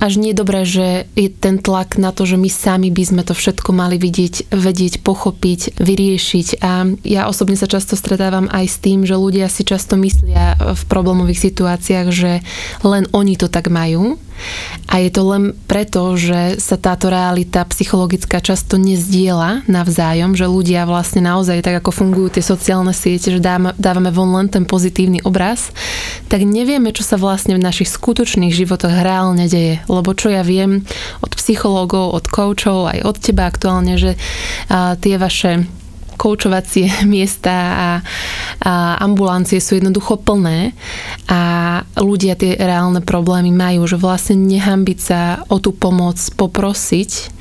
až 0.00 0.20
nie 0.20 0.36
dobré, 0.36 0.68
že 0.68 1.08
je 1.16 1.28
ten 1.32 1.56
tlak 1.60 1.96
na 1.96 2.12
to, 2.12 2.28
že 2.28 2.36
my 2.36 2.50
sami 2.50 2.88
by 2.92 3.02
sme 3.04 3.22
to 3.24 3.32
všetko 3.32 3.70
mali 3.72 3.96
vidieť, 3.96 4.52
vedieť, 4.52 5.00
pochopiť, 5.00 5.80
vyriešiť. 5.80 6.48
A 6.60 6.86
ja 7.06 7.28
osobne 7.30 7.56
sa 7.56 7.70
často 7.70 7.96
stretávam 7.96 8.50
aj 8.52 8.66
s 8.66 8.76
tým, 8.82 9.08
že 9.08 9.16
ľudia 9.16 9.48
si 9.48 9.64
často 9.64 9.96
myslia 10.00 10.58
v 10.58 10.82
problémových 10.88 11.52
situáciách, 11.52 12.06
že 12.12 12.44
len 12.84 13.08
oni 13.16 13.34
to 13.40 13.48
tak 13.48 13.72
majú 13.72 14.20
a 14.86 15.02
je 15.02 15.10
to 15.10 15.22
len 15.26 15.44
preto, 15.66 16.14
že 16.14 16.60
sa 16.62 16.78
táto 16.78 17.10
realita 17.10 17.66
psychologická 17.68 18.38
často 18.40 18.78
nezdiela 18.78 19.66
navzájom, 19.66 20.38
že 20.38 20.46
ľudia 20.46 20.86
vlastne 20.86 21.24
naozaj 21.24 21.60
tak 21.60 21.82
ako 21.82 21.90
fungujú 21.92 22.38
tie 22.38 22.44
sociálne 22.44 22.94
siete, 22.94 23.34
že 23.34 23.42
dávame 23.76 24.10
von 24.14 24.30
len 24.32 24.48
ten 24.48 24.64
pozitívny 24.64 25.20
obraz, 25.26 25.74
tak 26.30 26.46
nevieme, 26.46 26.94
čo 26.94 27.02
sa 27.02 27.18
vlastne 27.18 27.58
v 27.58 27.64
našich 27.64 27.90
skutočných 27.90 28.54
životoch 28.54 28.92
reálne 29.02 29.50
deje. 29.50 29.82
Lebo 29.90 30.14
čo 30.14 30.30
ja 30.30 30.46
viem 30.46 30.86
od 31.20 31.32
psychológov, 31.34 32.16
od 32.16 32.26
koučov, 32.30 32.92
aj 32.92 32.98
od 33.04 33.16
teba 33.18 33.50
aktuálne, 33.50 33.98
že 33.98 34.14
tie 35.00 35.14
vaše 35.18 35.66
koučovacie 36.16 36.88
miesta 37.14 37.52
a, 37.52 37.90
a 38.64 38.72
ambulancie 39.00 39.62
sú 39.62 39.78
jednoducho 39.78 40.18
plné 40.20 40.72
a 41.28 41.40
ľudia 41.96 42.34
tie 42.34 42.56
reálne 42.56 43.04
problémy 43.04 43.52
majú, 43.52 43.86
že 43.86 44.00
vlastne 44.00 44.40
nehambiť 44.40 44.98
sa 44.98 45.20
o 45.52 45.60
tú 45.60 45.76
pomoc 45.76 46.18
poprosiť 46.34 47.36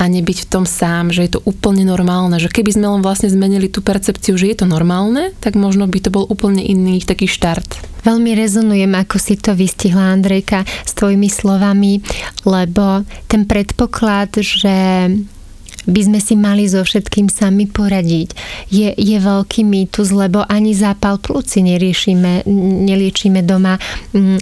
a 0.00 0.08
nebyť 0.08 0.48
v 0.48 0.50
tom 0.50 0.64
sám, 0.64 1.12
že 1.12 1.28
je 1.28 1.36
to 1.36 1.44
úplne 1.44 1.84
normálne, 1.84 2.40
že 2.40 2.48
keby 2.48 2.72
sme 2.72 2.86
len 2.88 3.02
vlastne 3.04 3.28
zmenili 3.28 3.68
tú 3.68 3.84
percepciu, 3.84 4.32
že 4.40 4.48
je 4.48 4.56
to 4.56 4.66
normálne, 4.66 5.36
tak 5.44 5.60
možno 5.60 5.84
by 5.84 6.00
to 6.00 6.08
bol 6.08 6.24
úplne 6.24 6.64
iný 6.64 7.04
taký 7.04 7.28
štart. 7.28 8.00
Veľmi 8.00 8.32
rezonujem, 8.32 8.88
ako 8.96 9.20
si 9.20 9.36
to 9.36 9.52
vystihla 9.52 10.16
Andrejka 10.16 10.64
s 10.64 10.96
tvojimi 10.96 11.28
slovami, 11.28 12.00
lebo 12.48 13.04
ten 13.28 13.44
predpoklad, 13.44 14.40
že 14.40 14.76
by 15.88 16.00
sme 16.04 16.20
si 16.20 16.34
mali 16.36 16.68
so 16.68 16.84
všetkým 16.84 17.32
sami 17.32 17.64
poradiť. 17.64 18.36
Je, 18.68 18.92
je 18.92 19.16
veľký 19.16 19.64
mýtus, 19.64 20.12
lebo 20.12 20.44
ani 20.44 20.76
zápal 20.76 21.16
plúci 21.16 21.64
neriešime, 21.64 22.44
neliečíme 22.84 23.40
doma 23.44 23.80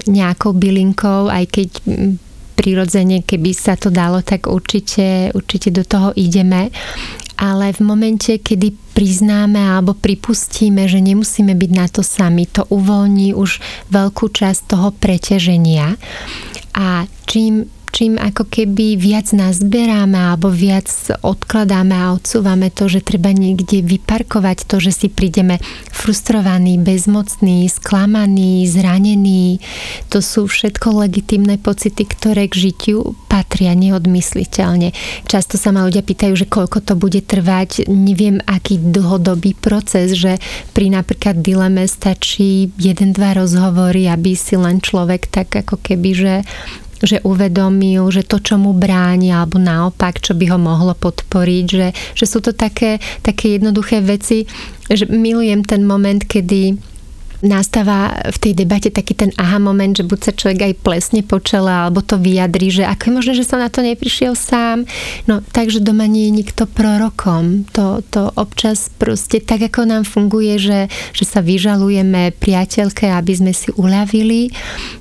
nejakou 0.07 0.57
bylinkou, 0.57 1.31
aj 1.31 1.44
keď 1.46 1.68
prirodzene, 2.59 3.22
keby 3.22 3.55
sa 3.55 3.79
to 3.79 3.94
dalo, 3.94 4.18
tak 4.27 4.51
určite, 4.51 5.31
určite 5.31 5.70
do 5.70 5.87
toho 5.87 6.11
ideme. 6.18 6.74
Ale 7.38 7.70
v 7.70 7.87
momente, 7.87 8.42
kedy 8.42 8.74
priznáme 8.98 9.62
alebo 9.62 9.94
pripustíme, 9.94 10.90
že 10.90 10.98
nemusíme 10.98 11.55
byť 11.55 11.70
na 11.70 11.87
to 11.87 12.03
sami, 12.03 12.51
to 12.51 12.66
uvoľní 12.66 13.31
už 13.31 13.62
veľkú 13.94 14.27
časť 14.35 14.74
toho 14.74 14.90
preťaženia. 14.90 15.94
A 16.74 17.07
čím 17.31 17.78
čím 17.92 18.16
ako 18.16 18.46
keby 18.48 18.96
viac 18.96 19.31
nazberáme 19.35 20.16
alebo 20.16 20.48
viac 20.53 20.88
odkladáme 21.20 21.92
a 21.92 22.14
odsúvame 22.14 22.70
to, 22.72 22.88
že 22.88 23.05
treba 23.05 23.35
niekde 23.35 23.85
vyparkovať 23.85 24.64
to, 24.64 24.81
že 24.81 24.92
si 24.94 25.09
prídeme 25.11 25.61
frustrovaní, 25.92 26.79
bezmocní, 26.79 27.68
sklamaní, 27.68 28.64
zranení, 28.70 29.61
to 30.09 30.22
sú 30.22 30.46
všetko 30.46 31.05
legitimné 31.05 31.59
pocity, 31.59 32.07
ktoré 32.07 32.46
k 32.48 32.70
žitiu 32.70 33.18
patria 33.27 33.77
neodmysliteľne. 33.77 34.94
Často 35.29 35.61
sa 35.61 35.74
ma 35.74 35.85
ľudia 35.85 36.01
pýtajú, 36.01 36.35
že 36.35 36.46
koľko 36.48 36.81
to 36.81 36.94
bude 36.94 37.20
trvať, 37.24 37.87
neviem 37.90 38.40
aký 38.46 38.81
dlhodobý 38.81 39.53
proces, 39.59 40.16
že 40.16 40.40
pri 40.72 40.94
napríklad 40.94 41.42
dileme 41.42 41.85
stačí 41.85 42.70
jeden, 42.79 43.12
dva 43.12 43.35
rozhovory, 43.35 44.07
aby 44.07 44.38
si 44.38 44.55
len 44.55 44.79
človek 44.79 45.27
tak 45.29 45.51
ako 45.53 45.81
keby, 45.81 46.11
že 46.14 46.35
že 47.03 47.23
uvedomil, 47.23 48.11
že 48.11 48.27
to, 48.27 48.43
čo 48.43 48.59
mu 48.59 48.75
bráni, 48.75 49.31
alebo 49.31 49.59
naopak, 49.61 50.19
čo 50.19 50.35
by 50.35 50.55
ho 50.55 50.59
mohlo 50.59 50.95
podporiť, 50.99 51.65
že, 51.67 51.87
že 52.15 52.25
sú 52.27 52.43
to 52.43 52.51
také, 52.55 52.99
také 53.23 53.59
jednoduché 53.59 54.03
veci, 54.03 54.47
že 54.89 55.07
milujem 55.07 55.63
ten 55.63 55.85
moment, 55.85 56.23
kedy 56.25 56.79
nastáva 57.39 58.19
v 58.35 58.39
tej 58.39 58.53
debate 58.59 58.91
taký 58.91 59.15
ten 59.15 59.31
aha 59.39 59.63
moment, 59.63 59.95
že 59.95 60.03
buď 60.03 60.19
sa 60.19 60.33
človek 60.35 60.61
aj 60.71 60.75
plesne 60.83 61.23
po 61.23 61.39
čele, 61.39 61.71
alebo 61.71 62.03
to 62.03 62.19
vyjadrí, 62.19 62.71
že 62.71 62.83
ako 62.83 63.03
je 63.07 63.15
možné, 63.15 63.33
že 63.39 63.47
som 63.47 63.63
na 63.63 63.71
to 63.71 63.79
neprišiel 63.83 64.35
sám. 64.35 64.83
No, 65.31 65.39
takže 65.55 65.79
doma 65.79 66.11
nie 66.11 66.31
je 66.31 66.37
nikto 66.43 66.67
prorokom. 66.67 67.63
To, 67.79 68.03
to 68.11 68.35
občas 68.35 68.91
proste 68.91 69.39
tak, 69.39 69.62
ako 69.70 69.87
nám 69.87 70.03
funguje, 70.03 70.59
že, 70.59 70.81
že 71.14 71.25
sa 71.25 71.39
vyžalujeme 71.39 72.35
priateľke, 72.35 73.07
aby 73.07 73.33
sme 73.39 73.53
si 73.55 73.70
uľavili, 73.79 74.51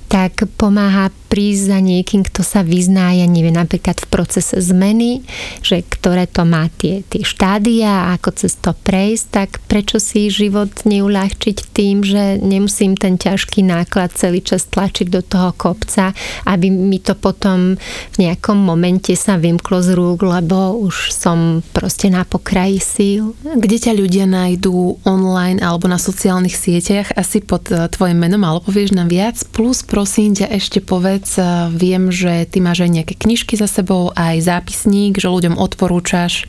tak 0.07 0.47
pomáha 0.55 1.11
prísť 1.27 1.61
za 1.75 1.79
niekým, 1.83 2.23
kto 2.23 2.41
sa 2.41 2.63
vyzná, 2.63 3.11
ja 3.11 3.27
neviem, 3.27 3.51
napríklad 3.51 3.99
v 3.99 4.07
procese 4.07 4.63
zmeny, 4.63 5.27
že 5.59 5.83
ktoré 5.83 6.23
to 6.25 6.47
má 6.47 6.71
tie, 6.79 7.03
tie 7.03 7.21
štádia 7.27 8.15
ako 8.15 8.29
cez 8.31 8.55
to 8.55 8.71
prejsť, 8.71 9.25
tak 9.27 9.49
prečo 9.67 9.99
si 9.99 10.31
život 10.31 10.71
neuľahčiť 10.87 11.57
tým, 11.75 12.07
že 12.07 12.39
nemusím 12.39 12.95
ten 12.95 13.19
ťažký 13.19 13.67
náklad 13.67 14.15
celý 14.15 14.39
čas 14.39 14.65
tlačiť 14.71 15.11
do 15.11 15.19
toho 15.19 15.51
kopca, 15.51 16.15
aby 16.47 16.71
mi 16.71 17.03
to 17.03 17.13
potom 17.13 17.75
v 18.15 18.17
nejakom 18.17 18.55
momente 18.55 19.11
sa 19.19 19.35
vymklo 19.35 19.83
z 19.83 19.93
rúk, 19.99 20.23
lebo 20.23 20.79
už 20.79 21.11
som 21.11 21.59
proste 21.75 22.07
na 22.07 22.23
pokraji 22.23 22.79
síl. 22.79 23.35
Kde 23.43 23.77
ťa 23.77 23.93
ľudia 23.93 24.25
nájdú 24.25 25.03
online 25.03 25.59
alebo 25.59 25.91
na 25.91 25.99
sociálnych 25.99 26.55
sieťach 26.55 27.11
asi 27.19 27.43
pod 27.43 27.67
eh, 27.69 27.91
tvojim 27.91 28.15
menom, 28.15 28.47
alebo 28.47 28.71
povieš 28.71 28.95
nám 28.95 29.11
viac, 29.11 29.35
plus 29.51 29.83
prosím 29.97 30.37
ťa 30.37 30.53
ešte 30.53 30.77
povedz, 30.77 31.41
eh, 31.41 31.73
viem, 31.73 32.13
že 32.13 32.45
ty 32.45 32.61
máš 32.61 32.85
aj 32.85 33.01
nejaké 33.01 33.17
knižky 33.17 33.57
za 33.57 33.65
sebou, 33.65 34.13
aj 34.13 34.45
zápisník, 34.45 35.17
že 35.17 35.25
ľuďom 35.25 35.57
odporúčaš 35.57 36.45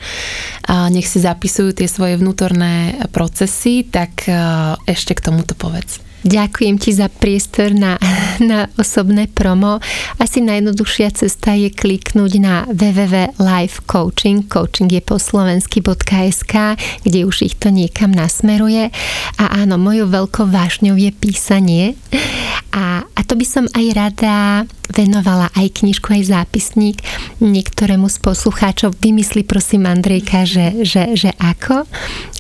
a 0.69 0.93
nech 0.93 1.09
si 1.09 1.17
zapisujú 1.17 1.73
tie 1.73 1.89
svoje 1.89 2.21
vnútorné 2.21 3.09
procesy, 3.09 3.89
tak 3.89 4.29
eh, 4.29 4.37
ešte 4.85 5.17
k 5.17 5.25
tomuto 5.33 5.57
povedz. 5.57 6.05
Ďakujem 6.27 6.77
ti 6.83 6.91
za 6.91 7.07
priestor 7.07 7.71
na, 7.75 7.95
na 8.51 8.67
osobné 8.75 9.31
promo. 9.31 9.79
Asi 10.19 10.43
najjednoduchšia 10.43 11.15
cesta 11.15 11.55
je 11.55 11.71
kliknúť 11.71 12.33
na 12.43 12.67
www.lifecoaching, 12.67 14.51
coaching 14.51 14.91
je 14.91 15.03
po 15.03 15.23
slovensky.sk, 15.23 16.55
kde 17.07 17.19
už 17.23 17.37
ich 17.47 17.55
to 17.55 17.71
niekam 17.71 18.11
nasmeruje. 18.11 18.91
A 19.39 19.63
áno, 19.63 19.79
mojou 19.79 20.11
veľkou 20.11 20.51
vášňou 20.51 20.99
je 20.99 21.11
písanie. 21.15 21.95
A, 22.75 23.07
a 23.07 23.21
to 23.25 23.39
by 23.39 23.47
som 23.47 23.65
aj 23.73 23.87
rada 23.95 24.35
venovala 24.93 25.53
aj 25.55 25.85
knižku, 25.85 26.11
aj 26.13 26.33
zápisník 26.33 27.01
niektorému 27.39 28.09
z 28.09 28.19
poslucháčov. 28.21 28.97
Vymysli 28.99 29.45
prosím 29.45 29.87
Andrejka, 29.87 30.49
že, 30.49 30.83
že, 30.83 31.15
že 31.15 31.31
ako. 31.39 31.85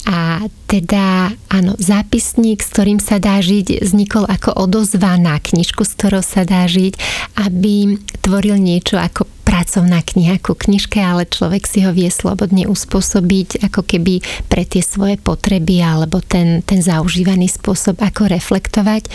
A 0.08 0.48
teda 0.64 1.36
áno, 1.52 1.76
zápisník, 1.76 2.64
s 2.64 2.72
ktorým 2.72 2.96
sa 2.96 3.20
dá 3.20 3.44
žiť, 3.44 3.84
vznikol 3.84 4.24
ako 4.24 4.56
odozva 4.56 5.20
na 5.20 5.36
knižku, 5.36 5.84
s 5.84 5.92
ktorou 6.00 6.24
sa 6.24 6.48
dá 6.48 6.64
žiť, 6.64 6.96
aby 7.44 8.00
tvoril 8.24 8.56
niečo 8.56 8.96
ako 8.96 9.28
pracovná 9.44 10.00
kniha 10.00 10.40
ku 10.40 10.56
knižke, 10.56 10.96
ale 10.96 11.28
človek 11.28 11.64
si 11.68 11.84
ho 11.84 11.92
vie 11.92 12.08
slobodne 12.08 12.64
uspôsobiť 12.68 13.68
ako 13.68 13.80
keby 13.84 14.20
pre 14.48 14.64
tie 14.64 14.80
svoje 14.80 15.20
potreby 15.20 15.84
alebo 15.84 16.24
ten, 16.24 16.64
ten 16.64 16.80
zaužívaný 16.80 17.52
spôsob, 17.52 18.00
ako 18.00 18.32
reflektovať. 18.32 19.08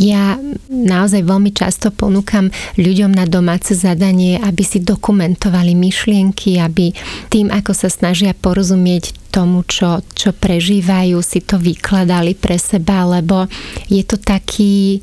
Ja 0.00 0.40
naozaj 0.72 1.28
veľmi 1.28 1.52
často 1.52 1.92
ponúkam 1.92 2.48
ľuďom 2.80 3.12
na 3.12 3.28
domáce 3.28 3.76
zadanie, 3.76 4.40
aby 4.40 4.64
si 4.64 4.80
dokumentovali 4.80 5.76
myšlienky, 5.76 6.56
aby 6.56 6.96
tým, 7.28 7.52
ako 7.52 7.76
sa 7.76 7.92
snažia 7.92 8.32
porozumieť 8.32 9.12
tomu, 9.30 9.62
čo, 9.62 10.02
čo 10.12 10.34
prežívajú, 10.34 11.22
si 11.22 11.40
to 11.40 11.56
vykladali 11.56 12.34
pre 12.34 12.58
seba, 12.58 13.06
lebo 13.06 13.46
je 13.86 14.02
to 14.02 14.18
taký, 14.18 14.98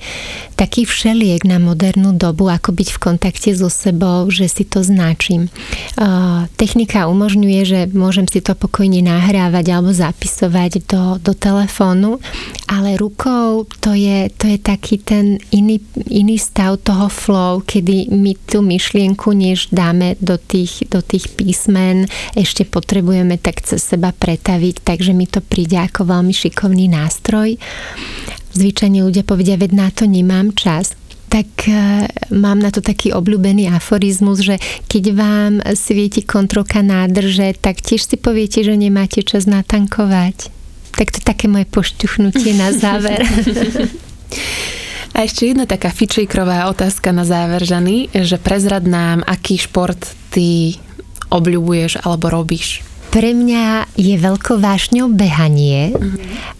taký 0.59 0.83
všeliek 0.83 1.47
na 1.47 1.57
modernú 1.57 2.11
dobu, 2.11 2.51
ako 2.51 2.75
byť 2.75 2.89
v 2.91 2.99
kontakte 2.99 3.55
so 3.55 3.71
sebou, 3.71 4.27
že 4.27 4.51
si 4.51 4.67
to 4.67 4.83
značím. 4.83 5.47
Technika 6.59 7.07
umožňuje, 7.07 7.61
že 7.63 7.79
môžem 7.95 8.27
si 8.27 8.43
to 8.43 8.53
pokojne 8.53 8.99
nahrávať 8.99 9.65
alebo 9.71 9.95
zapisovať 9.95 10.83
do, 10.91 11.03
do 11.23 11.31
telefónu, 11.31 12.19
ale 12.67 12.99
rukou 12.99 13.63
to 13.79 13.95
je, 13.95 14.27
to 14.35 14.51
je 14.51 14.59
taký 14.59 14.99
ten 14.99 15.39
iný, 15.55 15.79
iný 16.11 16.35
stav 16.35 16.83
toho 16.83 17.07
flow, 17.07 17.63
kedy 17.63 18.11
my 18.11 18.35
tú 18.43 18.59
myšlienku, 18.59 19.31
než 19.31 19.71
dáme 19.71 20.19
do 20.19 20.35
tých, 20.35 20.83
do 20.91 20.99
tých 20.99 21.31
písmen, 21.37 22.09
ešte 22.35 22.67
potrebujeme 22.67 23.39
tak 23.39 23.63
cez 23.63 23.79
seba 23.79 24.11
pretaviť, 24.17 24.81
takže 24.81 25.13
mi 25.13 25.29
to 25.29 25.39
príde 25.39 25.77
ako 25.77 26.09
veľmi 26.09 26.33
šikovný 26.33 26.89
nástroj. 26.89 27.55
Zvyčajne 28.57 29.05
ľudia 29.05 29.21
povedia, 29.21 29.55
veď 29.55 29.71
na 29.77 29.89
to 29.93 30.09
nemám 30.09 30.51
čas 30.57 30.97
tak 31.27 31.67
e, 31.67 32.07
mám 32.31 32.63
na 32.63 32.71
to 32.71 32.79
taký 32.79 33.11
obľúbený 33.11 33.67
aforizmus, 33.67 34.39
že 34.39 34.63
keď 34.87 35.03
vám 35.11 35.53
svieti 35.75 36.23
kontrolka 36.23 36.79
nádrže, 36.79 37.59
tak 37.59 37.83
tiež 37.83 37.99
si 37.99 38.15
poviete, 38.15 38.63
že 38.63 38.79
nemáte 38.79 39.21
čas 39.27 39.43
natankovať. 39.43 40.47
Tak 40.95 41.07
to 41.13 41.19
je 41.19 41.25
také 41.27 41.51
moje 41.51 41.67
pošťuchnutie 41.67 42.55
na 42.55 42.71
záver. 42.71 43.27
A 45.15 45.25
ešte 45.25 45.49
jedna 45.49 45.65
taká 45.65 45.89
fičejkrová 45.89 46.69
otázka 46.69 47.09
na 47.09 47.25
záver, 47.25 47.65
Žany, 47.65 48.13
že 48.13 48.37
prezrad 48.37 48.85
nám, 48.85 49.25
aký 49.25 49.57
šport 49.57 49.97
ty 50.29 50.77
obľúbuješ 51.33 52.05
alebo 52.05 52.29
robíš? 52.29 52.85
Pre 53.17 53.33
mňa 53.33 53.97
je 53.97 54.13
veľkou 54.13 54.61
vášňou 54.61 55.09
behanie 55.09 55.89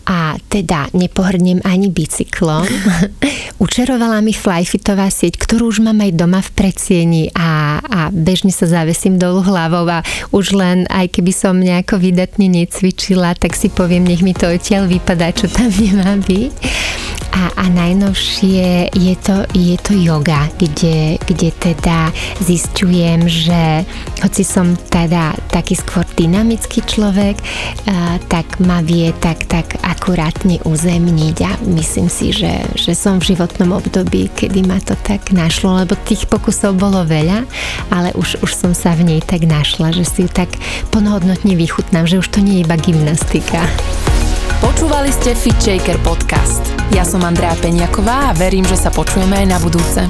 a 0.10 0.42
teda 0.50 0.90
nepohrnem 0.98 1.62
ani 1.62 1.94
bicyklom. 1.94 2.66
Učerovala 3.64 4.26
mi 4.26 4.34
flyfitová 4.34 5.14
sieť, 5.14 5.38
ktorú 5.38 5.70
už 5.70 5.86
mám 5.86 6.02
aj 6.02 6.18
doma 6.18 6.42
v 6.42 6.50
predsieni 6.58 7.24
a, 7.38 7.78
a 7.78 8.00
bežne 8.10 8.50
sa 8.50 8.66
zavesím 8.66 9.22
dolu 9.22 9.46
hlavou 9.46 9.86
a 9.86 10.02
už 10.34 10.58
len 10.58 10.90
aj 10.90 11.14
keby 11.14 11.30
som 11.30 11.62
nejako 11.62 12.02
vydatne 12.02 12.50
necvičila, 12.50 13.38
tak 13.38 13.54
si 13.54 13.70
poviem, 13.70 14.10
nech 14.10 14.26
mi 14.26 14.34
to 14.34 14.50
odtiaľ 14.50 14.90
vypadá, 14.90 15.38
čo 15.38 15.46
tam 15.54 15.70
nemá 15.86 16.18
byť. 16.18 16.54
A, 17.38 17.54
a 17.54 17.66
najnovšie 17.70 18.98
je 18.98 19.16
to, 19.22 19.46
je 19.54 19.78
to 19.78 19.94
yoga, 19.94 20.50
kde, 20.58 21.22
kde 21.22 21.54
teda 21.54 22.10
zistujem, 22.42 23.30
že 23.30 23.86
hoci 24.26 24.42
som 24.42 24.74
teda 24.74 25.38
taký 25.54 25.78
skôr 25.78 26.02
dynamický 26.18 26.47
človek, 26.56 27.36
a, 27.90 28.16
tak 28.32 28.64
ma 28.64 28.80
vie 28.80 29.12
tak, 29.20 29.44
tak 29.52 29.76
akurátne 29.84 30.64
uzemniť 30.64 31.38
a 31.44 31.52
myslím 31.68 32.08
si, 32.08 32.32
že, 32.32 32.64
že 32.78 32.96
som 32.96 33.20
v 33.20 33.36
životnom 33.36 33.76
období, 33.76 34.32
kedy 34.32 34.64
ma 34.64 34.80
to 34.80 34.96
tak 35.04 35.36
našlo, 35.36 35.84
lebo 35.84 36.00
tých 36.08 36.30
pokusov 36.32 36.80
bolo 36.80 37.04
veľa, 37.04 37.44
ale 37.92 38.16
už, 38.16 38.40
už 38.46 38.52
som 38.54 38.72
sa 38.72 38.96
v 38.96 39.04
nej 39.04 39.20
tak 39.20 39.44
našla, 39.44 39.92
že 39.92 40.08
si 40.08 40.24
ju 40.24 40.30
tak 40.30 40.54
plnohodnotne 40.94 41.58
vychutnám, 41.58 42.08
že 42.08 42.22
už 42.22 42.30
to 42.32 42.40
nie 42.40 42.62
je 42.62 42.64
iba 42.64 42.78
gymnastika. 42.78 43.66
Počúvali 44.62 45.14
ste 45.14 45.38
Fit 45.38 45.58
Shaker 45.62 46.02
podcast. 46.02 46.66
Ja 46.90 47.06
som 47.06 47.22
Andrea 47.22 47.54
Peňaková 47.62 48.32
a 48.32 48.38
verím, 48.38 48.66
že 48.66 48.80
sa 48.80 48.90
počujeme 48.90 49.46
aj 49.46 49.48
na 49.50 49.58
budúce. 49.62 50.02